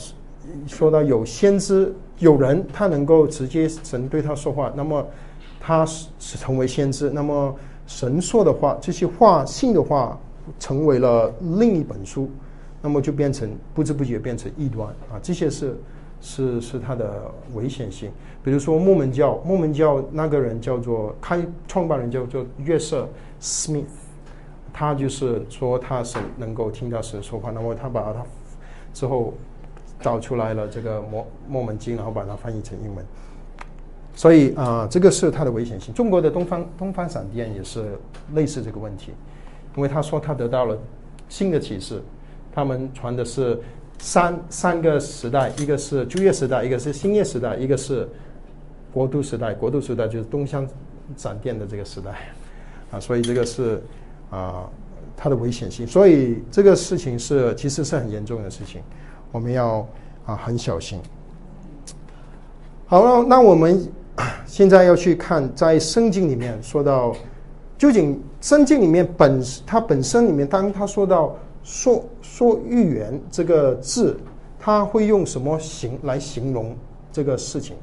[0.66, 5.06] 说到有先知有人他能够直接神对他说话，那么
[5.60, 7.54] 他是成为先知，那么
[7.86, 10.18] 神说的话这些话信的话
[10.58, 12.30] 成为了另一本书，
[12.86, 15.76] 那么就变成不知不觉变成异端啊，这些是
[16.20, 17.20] 是是它的
[17.52, 18.12] 危险性。
[18.44, 23.08] 比如说木门教，木门教那个人叫做开创办人叫做约瑟
[23.40, 23.86] Smith。
[24.72, 28.24] 他就是说他是能够听到神说话，那么他把他
[28.94, 29.34] 之后
[30.00, 33.04] 找出来了这个《摩摩门经》，然后把它翻译成英文。
[34.14, 35.92] 所以啊，这个是它的危险性。
[35.92, 37.98] 中国的东方东方闪电也是
[38.34, 39.10] 类似这个问题，
[39.74, 40.78] 因为他说他得到了
[41.28, 42.00] 新的启示，
[42.56, 43.56] 他们传的是
[43.98, 48.08] 三三个时代，一个是旧约时代，一个是新约时代，一个是
[48.92, 49.54] 国度时代。
[49.54, 50.66] 国度时代就是东乡
[51.16, 52.10] 闪电的这个时代
[52.90, 53.82] 啊，所以这个是。
[54.28, 54.68] 啊，
[55.16, 58.82] 它的危险性，所以这个事情是其实是很严重的事情，
[59.30, 59.86] 我们要
[60.26, 60.98] 啊很小心。
[62.86, 63.80] 好了，那我们
[64.46, 67.14] 现在要去看在圣经里面说到，
[67.78, 74.16] 究竟圣经里面本它本身里面，当他说到说说预言这个字，
[74.60, 76.76] 他会用什么形来形容
[77.10, 77.74] 这个事情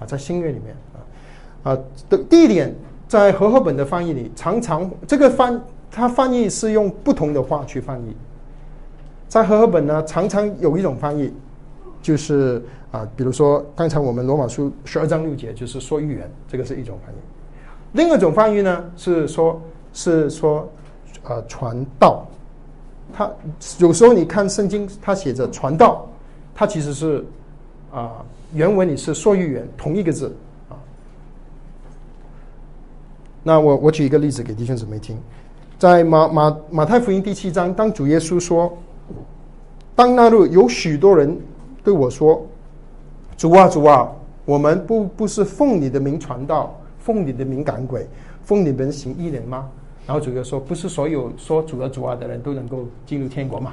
[0.00, 0.02] 啊？
[0.04, 1.78] 在新约里面啊啊
[2.10, 2.74] 的第一点。
[3.08, 8.16] 在和合本的翻译里，常常这个翻它翻译是用不同的话去翻译。
[9.28, 11.30] 在和合本呢，常常有一种翻译，
[12.00, 17.18] 就是啊，比如说刚才我们罗马书十二章六节就是说预言，这个是一种翻译。
[17.92, 19.60] 另一种翻译呢是说，
[19.92, 20.66] 是说
[21.24, 22.26] 呃传道。
[23.12, 23.30] 他
[23.78, 26.08] 有时候你看圣经，他写着传道，
[26.54, 27.24] 他其实是
[27.92, 30.34] 啊原文里是说预言同一个字
[30.68, 30.74] 啊。
[33.42, 35.18] 那我我举一个例子给弟兄姊妹听，
[35.78, 38.76] 在马马马太福音第七章，当主耶稣说，
[39.94, 41.36] 当那日有许多人
[41.82, 42.46] 对我说
[43.36, 44.10] ：“主啊，主啊，
[44.44, 48.08] 我们不不是奉你的名传道，奉你的名赶鬼，
[48.44, 49.68] 奉你们行异人吗？”
[50.12, 53.72] 然后主耶说：“不是所有说主的主啊的人都能够进入天国嘛？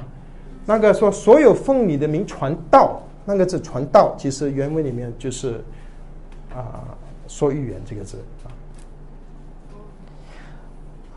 [0.64, 5.62] 那个说所有奉你的名传道，那个字传道，其实原文里面就是
[6.50, 6.96] 啊
[7.28, 8.48] 说预言这个字啊。”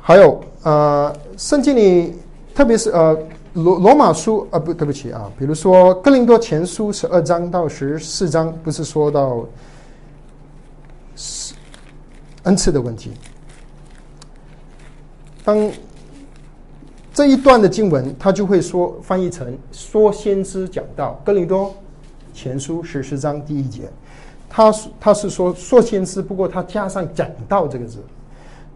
[0.01, 2.15] 还有呃，圣经里，
[2.53, 3.17] 特别是呃
[3.53, 9.45] 罗罗马书啊，不对不起啊，比如说哥林多前书十二章到十四章，不是说到
[12.43, 13.13] 恩赐的问题。
[15.43, 15.71] 当
[17.13, 21.73] 这一段的经文，他就会说翻译成说先知讲道，哥林多
[22.33, 23.83] 前书十四章第一节，
[24.49, 27.99] 他他是说说先知，不过他加上讲道这个字。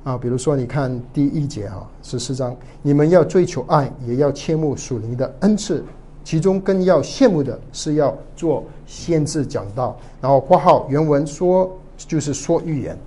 [0.04, 5.84] 啊，比如说，你看第一节啊，十四章，你们要追求爱，也要切慕属灵的恩赐，
[6.24, 10.00] 其中更要羡慕的是要做先知讲道。
[10.22, 12.98] 然后括号原文说就是说预言，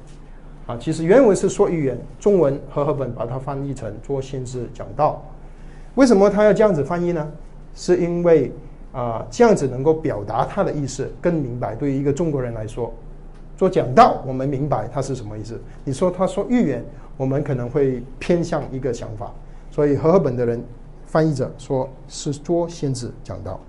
[0.70, 5.20] 啊，其实原文是说预言，中文和合本把它翻译成做先知讲道。
[5.96, 7.28] 为什么他要这样子翻译呢？
[7.74, 8.52] 是因为
[8.92, 11.74] 啊，这样子能够表达他的意思更明白。
[11.74, 12.92] 对于一个中国人来说。
[13.58, 15.60] 说讲道，我们明白他是什么意思。
[15.84, 16.82] 你说他说预言，
[17.18, 19.30] 我们可能会偏向一个想法。
[19.70, 20.64] 所以和合本的人
[21.04, 23.60] 翻译者说是做先知讲道。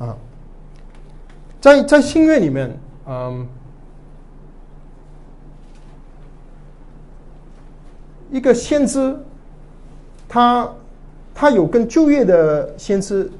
[0.00, 0.16] 啊，
[1.62, 3.48] 在在新约里面，嗯，
[8.30, 9.16] 一个先知，
[10.28, 10.70] 他
[11.34, 13.30] 他有跟旧约的先知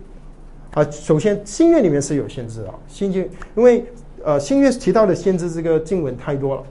[0.72, 3.84] 啊，首先新约里面是有先知啊，新约因为
[4.24, 6.62] 呃新约提到的先知这个经文太多了，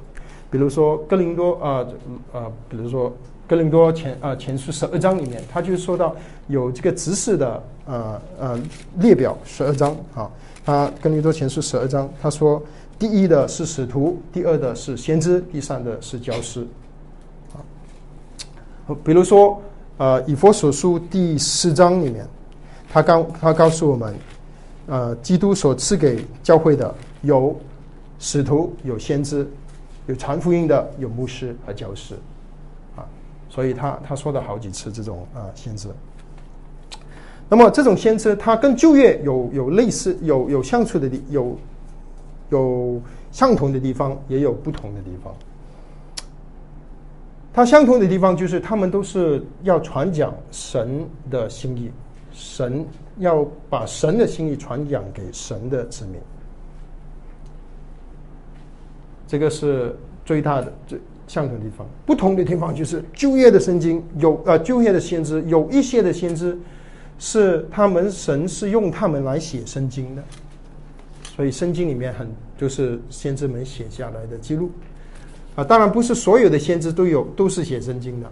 [0.50, 1.86] 比如说哥林多啊
[2.34, 3.12] 呃，比如说。
[3.50, 6.16] 哥林多前啊前书十二章里面，他就说到
[6.50, 8.60] 有这个执事的呃呃
[9.00, 10.30] 列表十二章啊，
[10.64, 12.62] 他哥林多前书十二章他说，
[13.00, 16.64] 第一的是使徒，第二的是先知，第三的是教师，
[18.96, 19.62] 比如说
[19.98, 22.28] 呃以佛所书第四章里面，
[22.92, 24.16] 他告他告诉我们，
[24.88, 27.56] 呃基督所赐给教会的有
[28.20, 29.48] 使徒，有先知，
[30.08, 32.16] 有传福音的，有牧师和教师。
[32.96, 33.06] 啊
[33.50, 35.90] 所以他他说了好几次这种啊先知，
[37.50, 41.58] 那么这种先知他跟就业有有类似有有相处的地有
[42.50, 45.34] 有相同的地方，也有不同的地方。
[47.60, 51.92] 他相同的地方就是他们都是要传讲神的心意，
[52.32, 52.86] 神
[53.18, 56.22] 要把神的心意传讲给神的子民，
[59.28, 59.94] 这个是
[60.24, 61.02] 最大的最。
[61.28, 66.58] 相同的地方，不同的地方就是就业的圣经有呃就业的先知有一些的先知
[67.20, 70.24] 是他们神是用他们来写圣经的，
[71.36, 74.72] 所以圣经里面很就是先知们写下来的记录。
[75.60, 78.32] 啊，当然不是所有的先知都有都是写圣经的，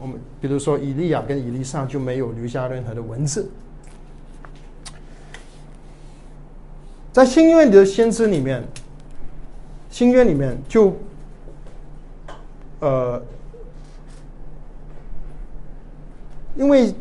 [0.00, 3.50] 我们比如说以利亚跟以利沙就没有留下任何的文字，
[7.12, 8.64] 在新约里的先知里面，
[9.90, 10.96] 新约里面就。
[12.80, 13.22] 呃，
[16.56, 16.92] 因为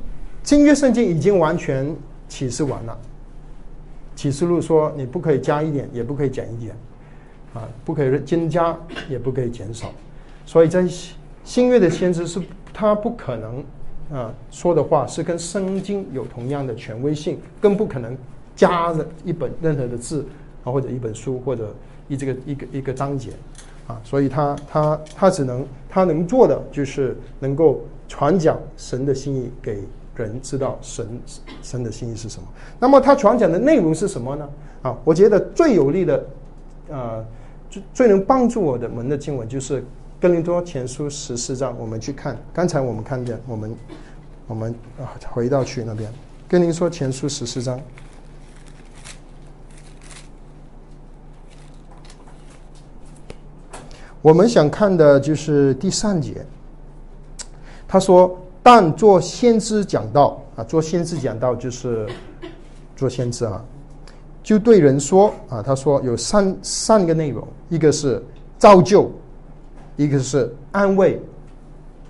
[0.44, 1.96] 新约圣经已经完全
[2.30, 2.96] 启示完了，
[4.16, 6.76] 启示录说你不可以加一点，也不可以减一点，
[7.54, 8.78] 啊，不可以增加，
[9.10, 9.92] 也不可以减少，
[10.46, 10.88] 所以在
[11.44, 12.42] 新约的先知是
[12.74, 13.64] 他不可能
[14.12, 18.18] 啊说的话是跟圣经有同样的权威性，更不可能
[18.56, 20.26] 加的一本任何的字
[20.64, 21.76] 啊或者一本书或者
[22.08, 23.32] 一这个一个一个章节。
[23.88, 29.84] 啊，所以他他他只能他能做的就是能够传讲神的心意给
[30.16, 31.20] 人知道神
[31.64, 32.48] 神的心意是什么。
[32.80, 34.50] 那么他传讲的内容是什么呢？
[34.84, 36.26] 啊，我觉得最有力的，
[36.90, 37.26] 呃，
[37.72, 39.84] 最最能帮助我的门的经文就是
[40.20, 41.74] 哥林多前书十四章。
[41.80, 43.76] 我们去看，刚才我们看见，我们
[44.46, 46.12] 我们啊回到去那边，
[46.50, 47.80] 哥林多前书十四章。
[54.22, 56.46] 我们想看的就是第三节，
[57.88, 62.08] 他说：“但做先知讲道啊，做先知讲道就是
[62.96, 63.66] 做先知啊，
[64.44, 68.24] 就对人说啊，他说有三三个内容，一个是
[68.58, 69.12] 造就，
[69.96, 71.22] 一个是安慰，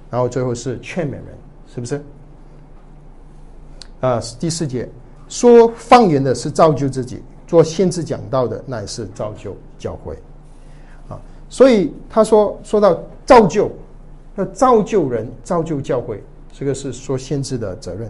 [0.10, 1.26] 然后最后是劝勉人，
[1.74, 2.02] 是不是？
[4.00, 4.90] 啊，第四节
[5.28, 10.18] 说方言的是造就自己，做先知讲道的乃是造就教会。”
[11.10, 11.20] 啊
[11.50, 13.70] 所以他说说到造就，
[14.38, 16.24] 要造就人，造就教会，
[16.54, 18.10] 这个是说先知的责任。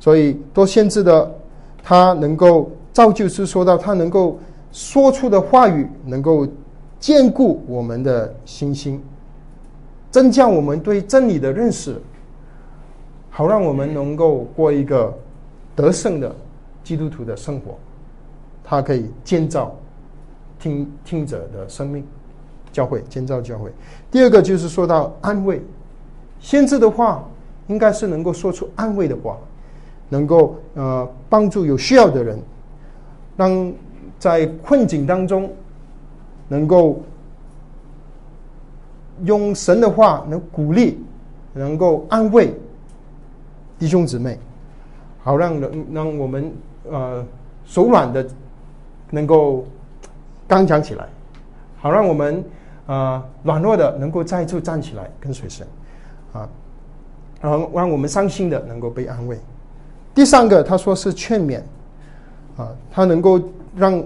[0.00, 1.32] 所以多先知的，
[1.84, 4.38] 他能够造就是说到他能够
[4.72, 6.48] 说出的话语，能够
[6.98, 8.98] 兼顾我们的信心，
[10.10, 12.00] 增加我们对真理的认识，
[13.28, 15.12] 好让我们能够过一个
[15.76, 16.34] 得胜的
[16.82, 17.76] 基督徒的生活。
[18.62, 19.76] 他可以建造
[20.58, 22.02] 听听者的生命。
[22.72, 23.70] 教会建造教会，
[24.10, 25.62] 第二个就是说到安慰，
[26.40, 27.24] 先知的话
[27.68, 29.38] 应该是能够说出安慰的话，
[30.08, 32.36] 能够呃帮助有需要的人，
[33.36, 33.72] 让
[34.18, 35.50] 在困境当中
[36.48, 37.02] 能够
[39.24, 40.98] 用神的话能鼓励，
[41.52, 42.54] 能够安慰
[43.78, 44.38] 弟兄姊妹，
[45.22, 46.52] 好让人让我们
[46.90, 47.24] 呃
[47.64, 48.26] 手软的
[49.10, 49.64] 能够
[50.46, 51.06] 刚强起来，
[51.78, 52.44] 好让我们。
[52.86, 55.66] 啊，软弱的能够再次站起来跟随神，
[56.34, 56.46] 啊，
[57.40, 59.38] 然后让我们伤心的能够被安慰。
[60.14, 61.62] 第三个，他说是劝勉，
[62.56, 63.40] 啊，他能够
[63.76, 64.02] 让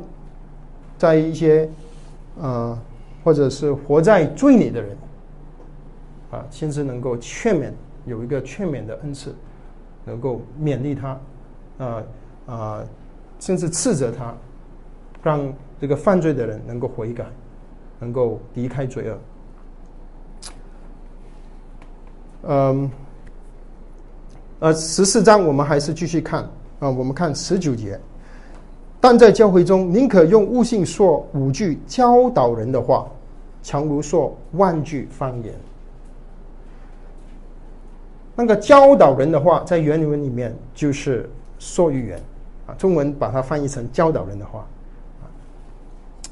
[0.96, 1.68] 在一些
[2.40, 2.78] 呃
[3.22, 4.96] 或者是活在罪里的人，
[6.30, 7.72] 啊，先是能够劝勉，
[8.06, 9.34] 有一个劝勉的恩赐，
[10.04, 11.20] 能够勉励他，
[11.78, 12.02] 啊
[12.46, 12.84] 啊，
[13.40, 14.34] 甚至斥责他，
[15.22, 17.26] 让这个犯罪的人能够悔改。
[18.00, 19.18] 能够离开罪恶。
[22.42, 22.90] 嗯，
[24.60, 26.44] 呃，十四章我们还是继续看
[26.78, 27.98] 啊，我们看十九节。
[29.00, 33.06] 但在教会中，宁可用悟性说五句教导人的话，
[33.62, 35.54] 强如说万句方言。
[38.34, 41.30] 那个教导人的话，在原文里面就是
[41.60, 42.20] 说预言
[42.66, 44.66] 啊，中文把它翻译成教导人的话。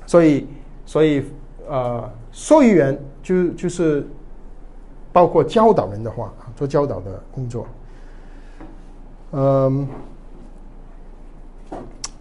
[0.07, 0.47] 所以，
[0.85, 1.25] 所以
[1.69, 4.05] 呃，说预言就就是
[5.13, 7.67] 包括教导人的话，做教导的工作。
[9.33, 9.87] 嗯。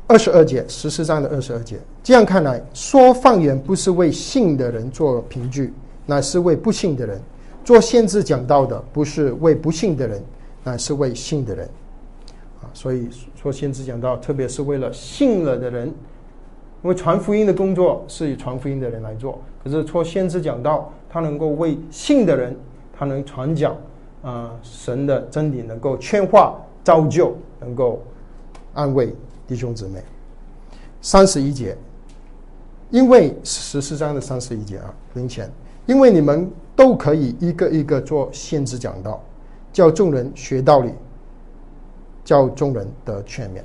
[0.08, 1.80] 二十二节，十四章的二十二节。
[2.04, 5.74] 这样看来，说方言不是为信的人做凭据，
[6.06, 7.20] 乃是为不信的人
[7.64, 10.24] 做先知讲道的；不是为不信的人，
[10.64, 11.68] 乃是为信的人。
[12.62, 19.42] 啊，所以说先知讲道，特别是为了信了的人，因为传福音的工作是以传福音的人来做。
[19.64, 22.56] 可是说先知讲道，他能够为信的人，
[22.96, 23.76] 他能传讲
[24.22, 28.04] 啊神的真理，能够劝化、造就，能够
[28.76, 29.12] 安慰。
[29.48, 30.02] 弟兄姊妹，
[31.02, 31.78] 三十一节，
[32.90, 35.52] 因为十四章的三十一节啊，零钱，
[35.86, 39.24] 因为你们都可以一个一个做先知讲道，
[39.72, 40.92] 叫众人学道理，
[42.24, 43.62] 叫众人得劝勉。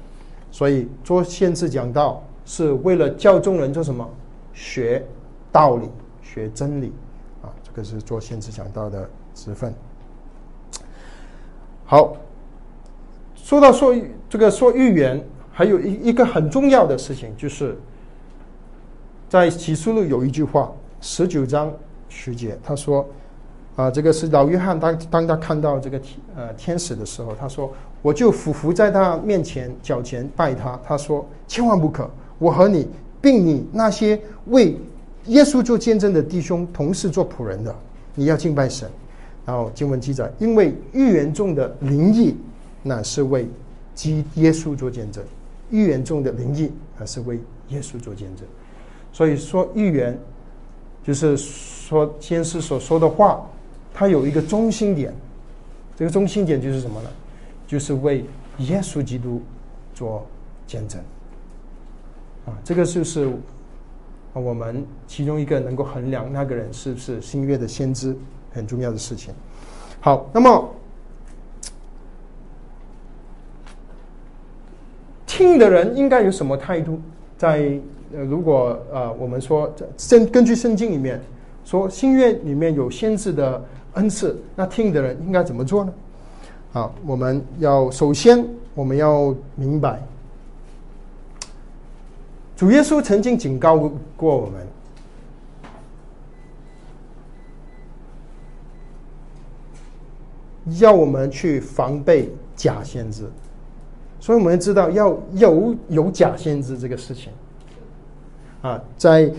[0.51, 4.07] 所以做先知讲道是为了叫众人做什么？
[4.53, 5.03] 学
[5.51, 5.89] 道理，
[6.23, 6.93] 学真理
[7.41, 7.49] 啊！
[7.63, 9.73] 这个是做先知讲道的职分。
[11.87, 12.17] 好，
[13.35, 13.95] 说到说
[14.29, 15.25] 这个说预言。
[15.53, 17.77] 还有一一个很重要的事情，就是
[19.29, 21.71] 在启示录有一句话，十九章
[22.09, 23.07] 十节，他说
[23.77, 30.81] ：“啊，这个是老约翰当当他看到这个天呃天使的时候，他说，我就俯伏在他面前脚前拜他。
[30.85, 32.89] 他说，千万不可，我和你
[33.21, 34.77] 并你那些为
[35.27, 37.75] 耶稣做见证的弟兄同时做仆人的，
[38.15, 38.89] 你要敬拜神。
[39.45, 42.37] 然后经文记载，因为预言中的灵异，
[42.83, 43.49] 乃是为
[43.95, 45.23] 基耶稣做见证。”
[45.71, 48.45] 预言中的灵异，而是为耶稣做见证。
[49.13, 50.19] 所以说，预言
[51.05, 53.45] 就是说，先师所说的话，
[53.93, 55.15] 它有一个中心点。
[55.97, 57.11] 这个中心点就是什么呢？
[57.67, 58.25] 就是为
[58.59, 59.41] 耶稣基督
[59.95, 60.27] 做
[60.67, 61.01] 见证。
[62.47, 63.31] 啊，这个就是
[64.33, 68.17] 我们其中一个能够衡量那个人是不是新约的先知
[68.53, 69.33] 很重要的事情。
[70.01, 70.69] 好，那么。
[75.41, 77.01] 听的人应该有什么态度？
[77.39, 77.73] 在
[78.13, 81.19] 呃，如果呃，我们说圣根据圣经里面
[81.65, 83.65] 说新约里面有先知的
[83.95, 85.95] 恩赐，那听的人应该怎么做呢？
[86.75, 90.03] 啊，我们要首先我们要明白，
[92.55, 94.67] 主耶稣曾经警告过我们，
[100.79, 103.25] 要我们去防备假先知。
[104.21, 107.33] 所以我们知道要有有假先知这个事情，
[108.61, 109.33] 啊，在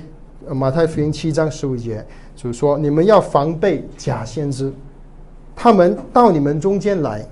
[0.49, 2.03] 马太福音七章十五节，
[2.35, 4.73] 就说你们要防备假先知，
[5.55, 7.23] 他们到你们中间来，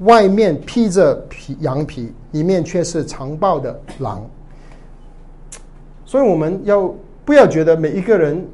[0.00, 4.24] 外面披着皮羊皮，里面却是残暴的狼。
[6.04, 8.46] 所以我们要不要觉得每一个人，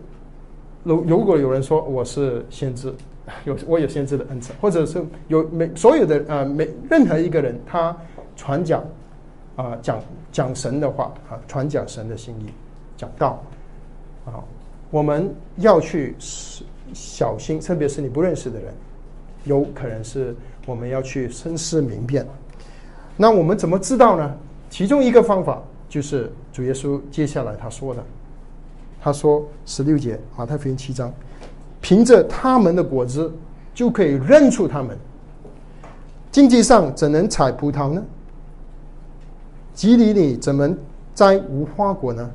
[0.83, 2.91] 如如果有人说我是先知，
[3.45, 7.95] 有我有先知的恩赐，或者是有每所有的呃每任何一个人他。
[8.37, 8.83] 传讲，
[9.57, 10.01] 啊，讲
[10.33, 12.47] 讲神的话啊，传讲神的心意，
[12.97, 13.43] 讲道，
[14.27, 14.43] 啊，
[14.91, 16.15] 我们要去
[16.93, 18.75] 小心，特别是你不认识的人，
[19.45, 20.35] 有可能是
[20.67, 22.27] 我们要去深思明辨。
[23.17, 24.35] 那我们怎么知道呢？
[24.71, 28.03] 其中一个方法就是主耶稣接下来他说的，
[29.01, 31.13] 他说十六节马太福音七章，
[31.81, 33.33] 凭着他们的果子
[33.73, 34.99] 就可以认出他们。
[36.33, 38.03] 经济上怎能采葡萄呢？
[39.75, 40.73] 吉里里怎么
[41.15, 42.31] 摘无花果呢？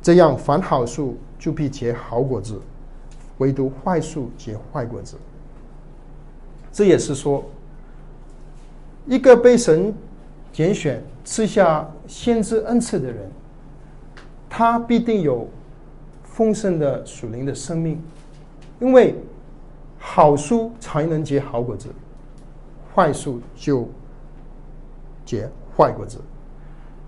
[0.00, 2.58] 这样凡好树就必结好果子，
[3.38, 5.16] 唯独坏树结坏果子。
[6.72, 7.44] 这也是说，
[9.06, 9.92] 一个被神
[10.52, 13.28] 拣选赐下先知恩赐的人，
[14.48, 15.48] 他必定有
[16.22, 18.00] 丰盛的属灵的生命，
[18.78, 19.16] 因为
[19.98, 21.88] 好树才能结好果子，
[22.94, 23.88] 坏树就
[25.24, 25.50] 结。
[25.78, 26.18] 坏果子，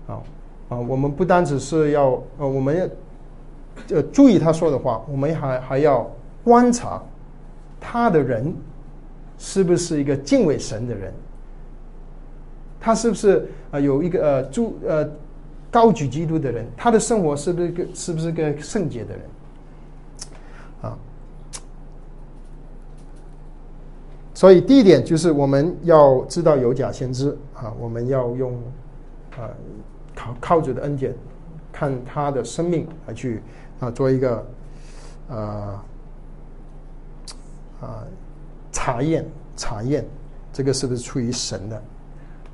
[0.07, 0.23] 啊
[0.69, 0.77] 啊！
[0.77, 6.09] 我们不单只是要呃，我们要呃注意他说的话，我们还还要
[6.41, 7.03] 观察
[7.81, 8.55] 他的人
[9.37, 11.13] 是不是一个敬畏神的人，
[12.79, 15.05] 他是不是啊有一个呃主呃
[15.69, 19.21] 高举基督的人，他的生活是不是个是不是个圣洁的人，
[20.83, 20.97] 啊？
[24.41, 28.55] 所以第一点就是我们要知道有假先知啊，我们要用
[29.37, 29.45] 啊
[30.15, 31.13] 靠靠主的恩典，
[31.71, 33.39] 看他的生命来去
[33.79, 34.43] 啊做一个
[35.29, 35.85] 啊
[37.81, 38.03] 啊
[38.71, 39.23] 查验
[39.55, 40.03] 查验，
[40.51, 41.75] 这个是不是出于神的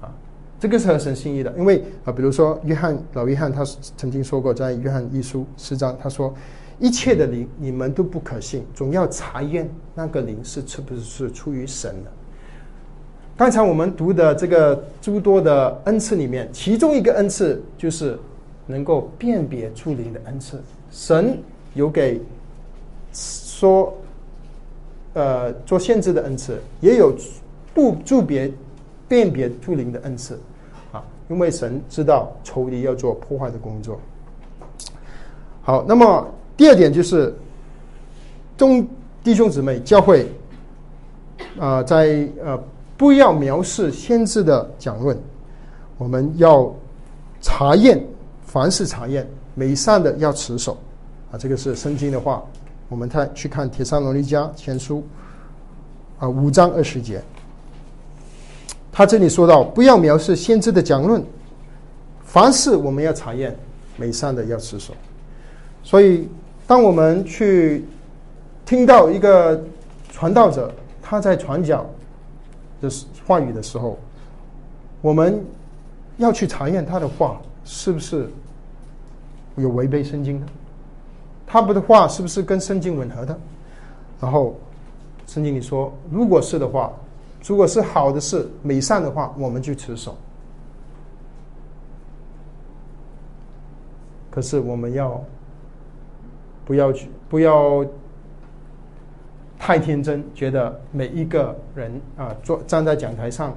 [0.02, 0.12] 啊？
[0.60, 3.64] 这个是合神心意的，因为啊，比如说约翰老约翰他
[3.96, 6.34] 曾经说过，在约翰一书四章，他说。
[6.80, 12.11] 一切的灵，你们都不可信，总要查验那个灵是是不是出于神的。
[13.36, 18.19] 刚才我们读的这个诸多的恩赐里面，其中一个恩赐就是
[18.67, 20.61] 能够辨别出灵的恩赐。
[20.91, 21.39] 神
[21.73, 22.21] 有给
[23.11, 23.91] 说，
[25.13, 27.15] 呃，做限制的恩赐，也有
[27.73, 28.51] 不助别
[29.07, 30.39] 辨别出灵的恩赐
[30.91, 33.99] 啊，因为神知道仇敌要做破坏的工作。
[35.63, 36.28] 好，那么。
[36.58, 37.32] 第二点就是，
[38.58, 38.86] 中
[39.24, 40.28] 弟兄姊妹教会，
[41.60, 42.60] 啊，在呃
[42.97, 45.16] 不要藐视先知的讲论，
[45.99, 46.74] 我们要
[47.41, 48.03] 查验，
[48.43, 50.76] 凡是查验美善的要持守，
[51.32, 52.43] 啊，这个是圣经的话，
[52.89, 55.03] 我们看去看《铁山罗尼迦前书》，
[56.26, 57.22] 啊五章二十节，
[58.91, 61.24] 他这里说到不要藐视先知的讲论，
[62.26, 63.55] 凡是我们要查验
[63.95, 64.95] 美善的要持守，
[65.84, 66.28] 所以。
[66.68, 67.86] 当我们去
[68.65, 69.63] 听到一个
[70.11, 70.70] 传道者
[71.01, 71.86] 他在传讲
[72.82, 72.89] 的
[73.26, 73.97] 话语的时候，
[75.01, 75.41] 我们
[76.18, 78.30] 要去查验他的话是不是
[79.55, 80.47] 有违背圣经的，
[81.45, 83.39] 他不的话是不是跟圣经吻合的？
[84.20, 84.53] 然后
[85.26, 86.91] 圣经里说，如果是的话，
[87.45, 90.18] 如果是好的事、美善的话，我们就持守。
[94.30, 95.24] 可是我们要。
[96.68, 97.86] 不要去，不要
[99.57, 103.55] 太天真，觉得每一个人啊，坐站在讲台上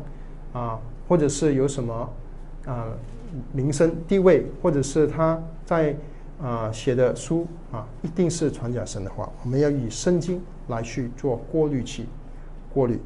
[0.52, 2.08] 啊，或者是有什么
[2.66, 2.86] 啊
[3.52, 5.96] 名声地位，或者是他在
[6.40, 9.28] 啊写的书啊，一定是传讲神的话。
[9.42, 12.06] 我们要以圣经来去做过滤器，
[12.72, 12.96] 过滤。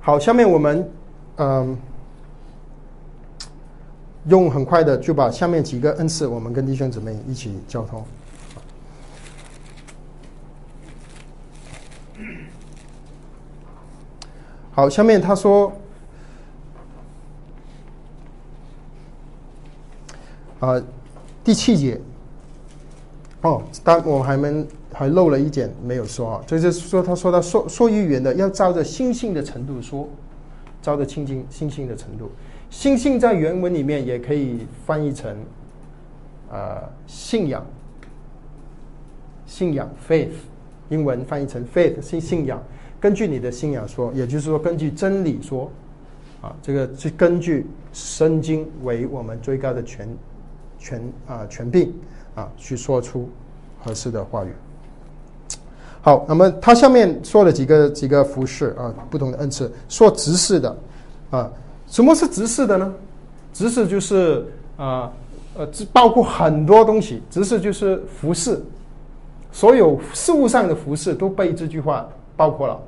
[0.00, 0.90] 好，下面我们
[1.36, 1.76] 嗯。
[4.28, 8.04] 用很快的就把下面几个恩赐，我们跟弟兄姊妹一起交通。
[14.72, 15.72] 好，下面他说，
[20.60, 20.80] 啊，
[21.42, 22.00] 第七节，
[23.42, 30.08] 哦，当我还没还漏了一点没有说啊，就是说，他说他说说预言的要照着星星的程度说，
[30.80, 32.30] 照着亲近信心的程度。
[32.70, 35.36] 信心在原文里面也可以翻译成，
[36.50, 37.66] 呃，信仰，
[39.44, 40.30] 信仰 （faith），
[40.88, 42.62] 英文翻译成 faith，信信仰。
[43.00, 45.70] 根据你的信仰说，也就是说，根据真理说，
[46.40, 50.08] 啊，这个是根据圣经为我们最高的权
[50.78, 51.92] 权啊权柄
[52.36, 53.28] 啊，去说出
[53.82, 54.52] 合适的话语。
[56.02, 60.76] 好，那么他下面说了几个几个服饰啊，不同的恩赐，说执事的
[61.30, 61.50] 啊。
[61.90, 62.94] 什么是执事的呢？
[63.52, 65.12] 执事就是啊
[65.56, 67.20] 呃，包括很多东西。
[67.28, 68.62] 执事就是服饰，
[69.50, 72.80] 所有事物上的服饰都被这句话包括了。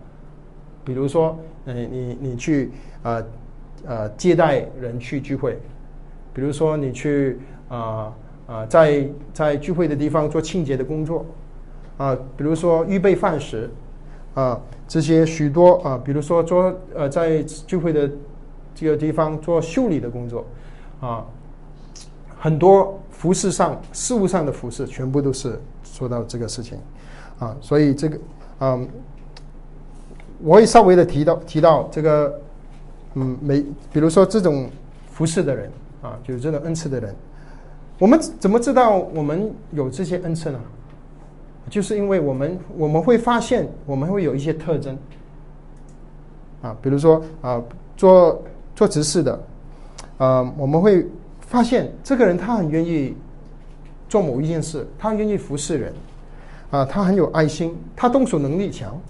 [0.85, 2.71] 比如说，嗯，你你去
[3.03, 3.21] 啊
[3.85, 5.59] 呃接待人去聚会，
[6.33, 8.13] 比如说你去啊
[8.47, 11.27] 啊在在聚会的地方做清洁的工作
[11.97, 13.69] 啊，比如说预备饭食
[14.35, 18.09] 啊，这些许多啊，比如说做呃在聚会的。
[18.83, 20.45] 这个地方做修理的工作，
[21.01, 21.25] 啊，
[22.37, 26.77] 很多服饰上、事物上的服饰，全部都是说到这个事情，
[27.39, 28.19] 啊，所以这个，
[28.59, 28.89] 嗯，
[30.43, 32.41] 我也稍微的提到提到这个，
[33.15, 34.69] 嗯，每比如说这种
[35.13, 35.71] 服饰的人，
[36.03, 37.15] 啊，就是这种恩赐的人，
[38.01, 40.59] 我们怎么知道我们有这些恩赐呢？
[41.71, 44.99] 就是因为我们我们会发现我们会有一些特征，
[46.63, 47.63] 啊，比如说啊，
[47.97, 48.43] 做。
[48.83, 49.41] 做执事的，
[50.19, 51.07] 呃，我们会
[51.39, 53.15] 发现这个人他很愿意
[54.09, 55.95] 做某一件事，他愿意服侍人，
[56.73, 59.01] 啊，他很有爱心，他动手能力强，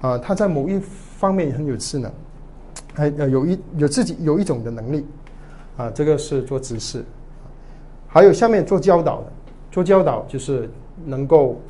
[0.00, 0.80] 啊，他在某一
[1.18, 2.10] 方面很有智能，
[2.94, 5.04] 还呃有一有自己有一种的能力，
[5.76, 7.04] 啊，这个是做执事，
[8.08, 9.26] 还有下面做教导的，
[9.70, 10.66] 做教导就是
[11.04, 11.60] 能够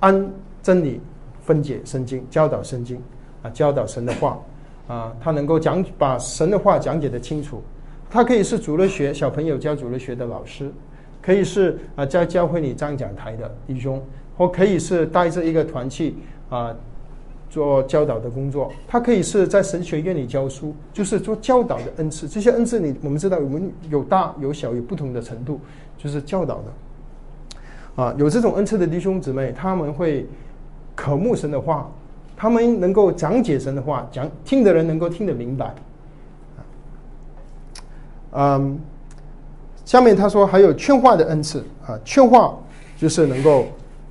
[0.00, 0.26] 按
[0.62, 0.98] 真理
[1.42, 2.98] 分解圣经，教导圣经，
[3.42, 4.40] 啊，教导神的话。
[4.88, 7.62] 啊，他能够讲把神的话讲解的清楚，
[8.10, 10.70] 他可以是主日学小朋友教主日学的老师，
[11.22, 14.02] 可以是啊教教会你站讲台的弟兄，
[14.36, 16.14] 或可以是带着一个团去
[16.50, 16.74] 啊
[17.48, 22.26] 做教导的工作，他可以是在神学院里教书，就是做教导的恩赐。
[22.26, 25.60] 这些恩赐你我们知道，我们有大有小，有不同的程度，
[25.96, 28.14] 就是教导的啊。
[28.18, 30.26] 有这种恩赐的弟兄姊妹，他们会
[30.94, 31.90] 渴慕神的话，
[32.42, 35.72] 他们能够讲解神的话，讲听的人能够听得明白。
[38.32, 38.80] 嗯，
[39.84, 41.64] 下面他说还有劝化的恩赐。
[41.86, 42.58] 啊，劝化
[42.96, 43.66] 就是能够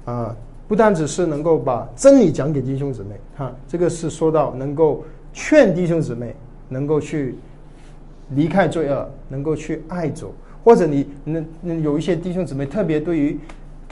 [0.06, 0.34] 啊，
[0.66, 3.20] 不单只是能够把真理讲给弟兄姊妹。
[3.36, 5.04] 哈，这个是说到能够
[5.34, 6.34] 劝弟兄姊妹
[6.70, 7.36] 能够去
[8.30, 13.38] 离开罪恶，能够去爱主，或者你那那有一些弟兄姊妹特别对于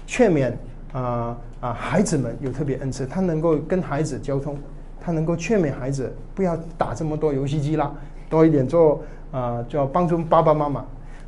[0.08, 0.54] 劝勉
[0.94, 4.58] 啊啊孩子们有特别恩赐，他能够跟孩子交通，
[5.00, 7.92] 他能够劝勉孩子不要打这么多游戏机啦，
[8.30, 9.02] 多一点做。
[9.32, 10.80] 啊，就要帮助爸爸妈妈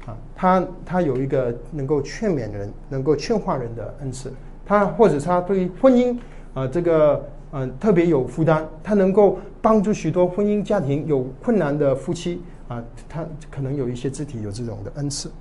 [0.07, 4.34] 啊，他他有一个能够劝勉人、能够劝化人的恩赐，
[4.66, 6.18] 他或者他对婚姻
[6.55, 15.32] 啊这个嗯特别有负担，他能够帮助许多婚姻家庭有困难的夫妻啊，他可能有一些肢体有这种的恩赐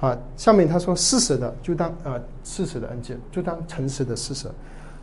[0.00, 0.16] 啊。
[0.36, 4.52] 下面他说施舍的就当啊施舍的恩赐，就当诚实的施舍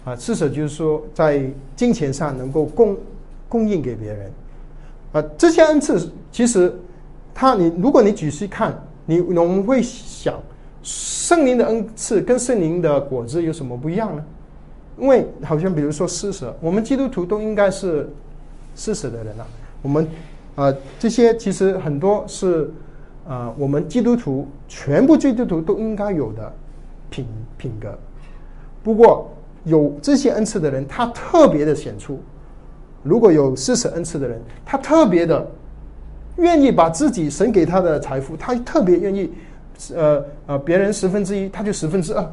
[0.05, 1.43] 啊，施舍就是说在
[1.75, 2.97] 金钱上能够供
[3.47, 4.31] 供应给别人
[5.11, 6.73] 啊，这些恩赐其实。
[7.35, 10.39] 他，你如果你仔细看，你我们会想，
[10.83, 14.23] 圣灵的恩赐跟圣灵的果子有什么不一样呢？
[14.99, 18.07] 因为好像比如说施舍，我们基督徒都应该是
[18.75, 19.47] 施舍的人啊。
[19.81, 20.07] 我们
[20.53, 22.69] 啊，这些其实很多是
[23.27, 26.53] 啊，我们基督徒全部基督徒都应该有的
[27.09, 27.25] 品
[27.57, 27.97] 品格。
[28.83, 29.29] 不过
[29.63, 32.15] 有这些恩赐的人，他特别的显出；
[33.01, 35.47] 如果有施舍恩赐的人，他特别的。
[36.37, 39.31] 愿意把自己神给他的财富，他特别愿意，
[39.93, 42.27] 呃呃，别人十分之一，他就十分之二，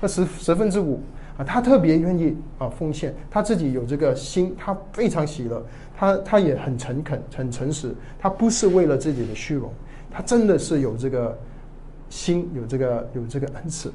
[0.00, 0.98] 或十十分之五
[1.36, 5.62] 啊，他特别愿意啊奉献，他自己有这个心，他非常喜乐，
[5.94, 9.70] 他他也很诚恳，很诚实，他不是为了自己的虚荣，
[10.12, 11.36] 他真的是有这个
[12.10, 13.92] 心，有这个有这个恩赐。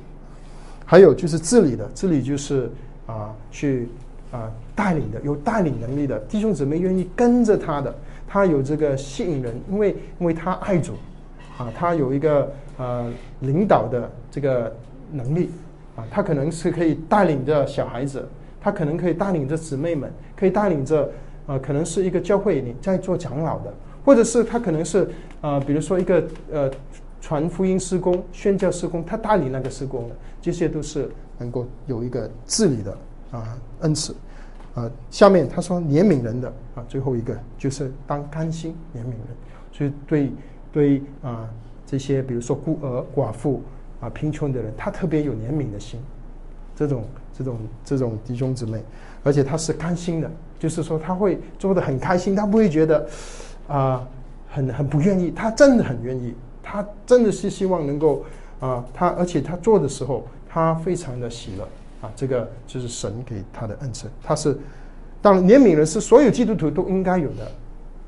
[0.86, 2.70] 还有就是治理的，治理就是
[3.06, 3.90] 啊去
[4.32, 7.94] 啊带领的，有带领能力的弟兄姊妹愿意跟着他的。
[8.30, 10.94] 他有这个吸引人，因为因为他爱主，
[11.58, 13.10] 啊，他有一个呃
[13.40, 14.74] 领导的这个
[15.12, 15.50] 能力，
[15.96, 18.28] 啊，他可能是可以带领着小孩子，
[18.60, 21.10] 他可能可以带领着姊妹们，可以带领着
[21.48, 23.74] 呃，可能是一个教会里在做长老的，
[24.08, 25.06] 或者是他可能是
[25.42, 26.72] 呃，比如说一个呃
[27.20, 32.98] 传福音施工、宣教施工，他带领那个施工的，这些都是能够有一个治理的
[33.32, 34.16] 啊恩赐。
[34.76, 39.28] 啊，下面他说怜悯人的啊，最后一个就是当甘心怜悯人，
[39.74, 40.32] 所以对
[40.72, 41.50] 对啊
[41.86, 43.62] 这些比如说孤儿寡妇
[44.00, 46.00] 啊贫穷的人，他特别有怜悯的心，
[46.78, 47.04] 这种
[47.38, 48.82] 这种这种弟兄姊妹，
[49.22, 53.06] 而且他是甘心的，就是说他会做的很开心，他不会觉得
[53.68, 54.08] 啊
[54.50, 58.26] 很很不愿意，他真的很愿意，他真的是希望能够
[58.60, 61.68] 啊他而且他做的时候他非常的喜乐。
[62.00, 64.56] 啊，这个就是神给他的恩赐，他是，
[65.20, 67.52] 当然怜悯人是所有基督徒都应该有的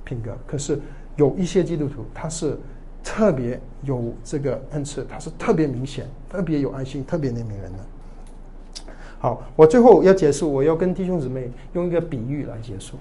[0.03, 0.29] 品格。
[0.45, 0.79] 可是
[1.15, 2.55] 有一些基督徒他是
[3.03, 8.83] 特别有这个恩赐，他是特别明显、特别有爱心、特别怜悯人的。
[9.17, 12.95] 好，我最后要结束，我要跟弟兄姊妹用一个比喻来结束。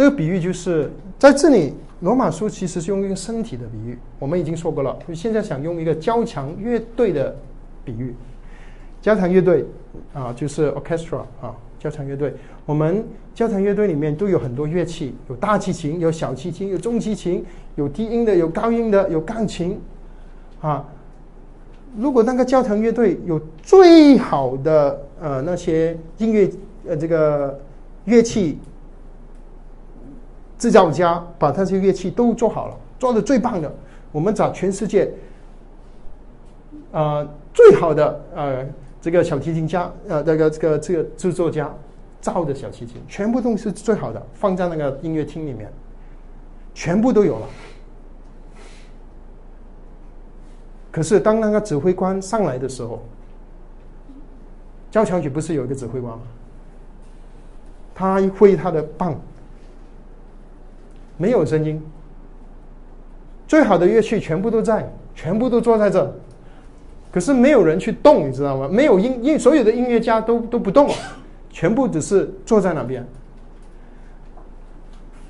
[0.00, 4.98] 这个比喻就是在这里，罗马书其实是用一个身体的比喻，我们已经说过了。
[5.12, 7.36] 现在想用一个交响乐队的
[7.84, 8.14] 比喻。
[9.02, 9.66] 交响乐队
[10.14, 12.32] 啊，就是 orchestra 啊，交响乐队。
[12.64, 17.44] 我们交响乐队里面都有很多乐器，有大提琴，有小提琴，有中提琴，
[17.74, 19.78] 有低音的，有高音的，有钢琴
[20.62, 20.82] 啊。
[21.94, 26.50] 如果那个交响乐队有最好的呃那些音乐
[26.88, 27.60] 呃这个
[28.06, 28.58] 乐器
[30.60, 33.74] 制造家，把他这些乐器都做好了，做的最棒的，
[34.12, 35.12] 我们找全世界
[36.92, 38.66] 啊最好的呃。
[39.02, 41.74] 这个小提琴家，呃，那个这个这个制作家
[42.20, 45.72] 造的小提琴，全部都是最好的，放在那个音乐厅里面，
[46.74, 47.46] 全部都有了。
[50.92, 53.02] 可是当那个指挥官上来的时候，
[54.90, 56.22] 交响曲不是有一个指挥官吗？
[57.94, 59.18] 他挥他的棒，
[61.20, 61.78] 没有声音，
[63.46, 66.10] 最好的乐器全部都在，全部都坐在这。
[67.12, 68.66] 可是没有人去动，你知道吗？
[68.66, 70.88] 没有音音，所有的音乐家都都不动，
[71.50, 73.06] 全部只是坐在那边。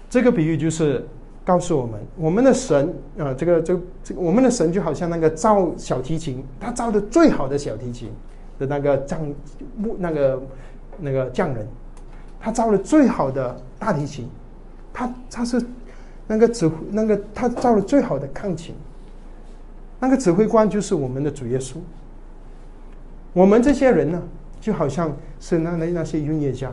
[0.09, 1.05] 这个比喻就是
[1.45, 8.13] 告诉我们，我们的神啊，这个这这，我们的神就好像那个造小提琴，他造的最好的小提琴，
[8.61, 9.21] 的那个匠
[9.77, 10.43] 木那个
[10.99, 11.67] 那个匠人，
[12.39, 14.29] 他造了最好的大提琴，
[14.93, 15.63] 他他是
[16.31, 18.73] 那个指挥那个他造了最好的钢琴，
[19.99, 21.79] 那个指挥官就是我们的主耶稣。
[23.33, 24.23] 我们这些人呢，
[24.61, 26.71] 就好像是那那那些音乐家，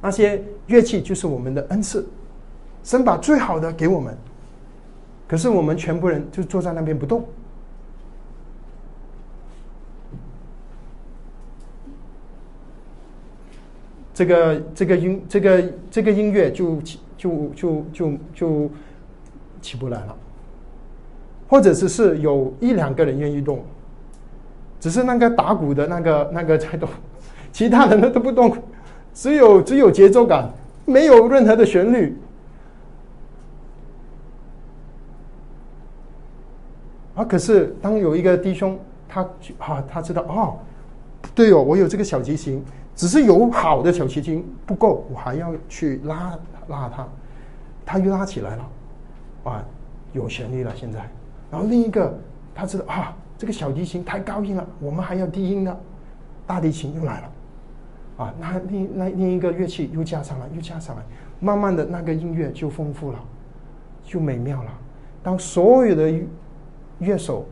[0.00, 2.04] 那些乐器就是我们的恩赐，
[2.82, 4.18] 神把最好的给我们，
[5.28, 7.24] 可是我们全部人就坐在那边不动。
[14.12, 16.80] 这个这个音这个这个音乐就
[17.22, 18.70] 就就就就
[19.60, 20.16] 起不来了，
[21.48, 23.62] 或者只是有一两个人愿意动。
[24.80, 26.88] 只是那个打鼓的那个那个在动，
[27.52, 28.56] 其他人呢都不动，
[29.14, 30.50] 只有只有节奏感，
[30.84, 32.18] 没有任何的旋律。
[37.14, 37.24] 啊！
[37.24, 38.76] 可是当有一个弟兄，
[39.08, 39.20] 他
[39.58, 40.58] 啊，他知道哦，
[41.36, 42.64] 对哦，我有这个小提琴，
[42.94, 46.38] 只是有好的小提琴不够，我还要去拉
[46.68, 47.06] 拉它，
[47.84, 48.68] 他又拉起来了，
[49.44, 49.64] 啊，
[50.12, 51.00] 有旋律了现在。
[51.50, 52.18] 然后另一个
[52.54, 53.16] 他知道啊。
[53.38, 55.80] 这个小提琴太高音了，我们还要低音的，
[56.46, 57.32] 大提琴又来了，
[58.18, 61.02] 啊，那另那另一个乐器又加上来，又加上来，
[61.40, 63.18] 慢慢的那个音乐就丰富了，
[64.04, 64.70] 就美妙了。
[65.24, 66.14] 当所有的
[67.00, 67.44] 乐手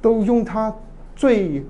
[0.00, 0.74] 都用他
[1.14, 1.66] 最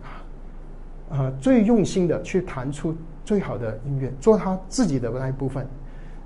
[1.11, 5.67] 啊最用心的去弹出最好的音乐，做他自己的那一部分，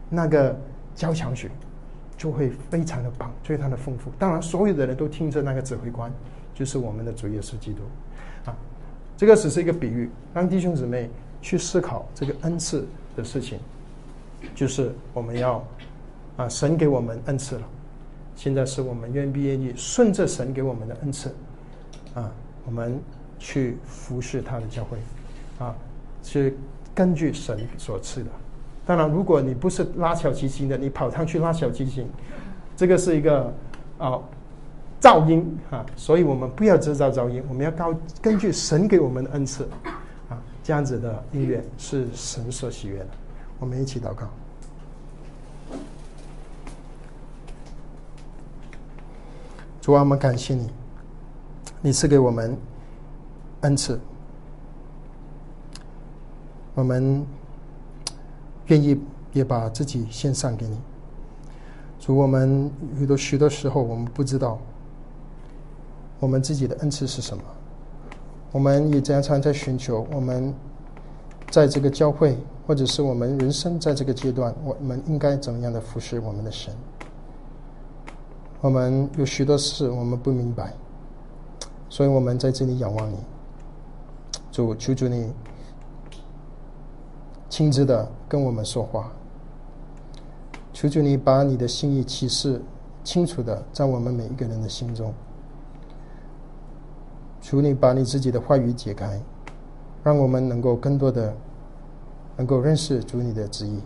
[0.08, 0.56] 那个
[0.94, 1.50] 交响曲
[2.16, 4.10] 就会非常的棒，非常的丰富。
[4.18, 6.12] 当然，所有的人都听着那个指挥官。
[6.56, 7.80] 就是我们的主耶稣基督，
[8.48, 8.54] 啊，
[9.16, 11.10] 这个只是一个比喻，让弟兄姊妹
[11.42, 13.58] 去思考这个恩赐的事情，
[14.54, 15.60] 就是我们要
[16.36, 17.62] 啊，神给我们恩赐了，
[18.36, 21.34] 现在是我们愿不愿意顺着神给我们的恩赐，
[22.14, 22.30] 啊，
[22.64, 23.00] 我们
[23.44, 24.96] 去服侍他的教会，
[25.58, 25.74] 啊，
[26.22, 26.56] 是
[26.94, 28.30] 根据神所赐的。
[28.86, 32.08] 当然，如果你不是拉小提琴的，你跑上去拉小提琴，
[32.74, 33.52] 这个是一个
[33.98, 34.18] 啊。
[35.00, 39.68] 噪音啊，所以我们不要制造噪音，我们要高根据神给我们的恩赐
[40.30, 43.08] 啊，这样子的音乐是神所喜悦的。
[43.58, 44.26] 我们一起祷告，
[49.82, 50.70] 主啊，我们感谢你，
[51.82, 52.56] 你赐给我们
[53.64, 53.98] 恩赐，
[56.74, 57.24] 我们
[58.66, 59.00] 愿意
[59.32, 60.78] 也把自己献上给你。
[61.98, 64.58] 主，我们许多许多时候我们不知道。
[66.20, 67.42] 我们自己的恩赐是什么？
[68.52, 70.06] 我们也常常在寻求。
[70.12, 70.54] 我们
[71.50, 76.72] 在这个教会，或者是我们人生在这个阶段，我们应该怎么样的服侍我们的神？
[78.60, 80.72] 我们有许多事我们不明白，
[81.90, 83.16] 所以我们在这里仰望你，
[84.54, 85.32] 主求求你
[87.48, 89.10] 亲自的跟我们说话，
[90.72, 92.62] 求求你把你的心意启示
[93.02, 95.12] 清楚的在我们每一个人的心中。
[97.40, 99.20] 求你把你自己的话语解开，
[100.04, 101.34] 让我们能够更多的
[102.36, 103.80] 能够认识主你的旨意，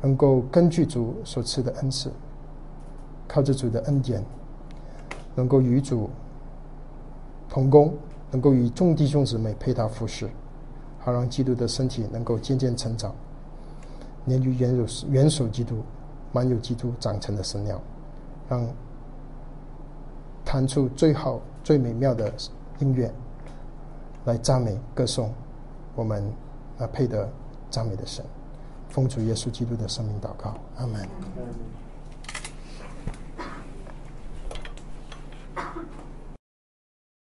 [0.00, 2.12] 能够根据主所赐的恩赐，
[3.26, 4.24] 靠着主的恩典，
[5.34, 6.08] 能够与主
[7.48, 7.92] 同工，
[8.30, 10.28] 能够与众弟兄姊妹配搭服侍，
[10.98, 13.14] 好让基督的身体能够渐渐成长，
[14.26, 15.82] 连于元首元首基督，
[16.32, 17.80] 满有基督长成的神鸟，
[18.48, 18.66] 让
[20.44, 21.40] 弹出最好。
[21.64, 22.32] 最美妙的
[22.78, 23.12] 音乐，
[24.24, 25.30] 来赞美歌颂
[25.94, 26.24] 我们
[26.78, 27.28] 啊配得
[27.68, 28.24] 赞美的神，
[28.88, 31.06] 奉主耶稣基督的生命祷告，阿门。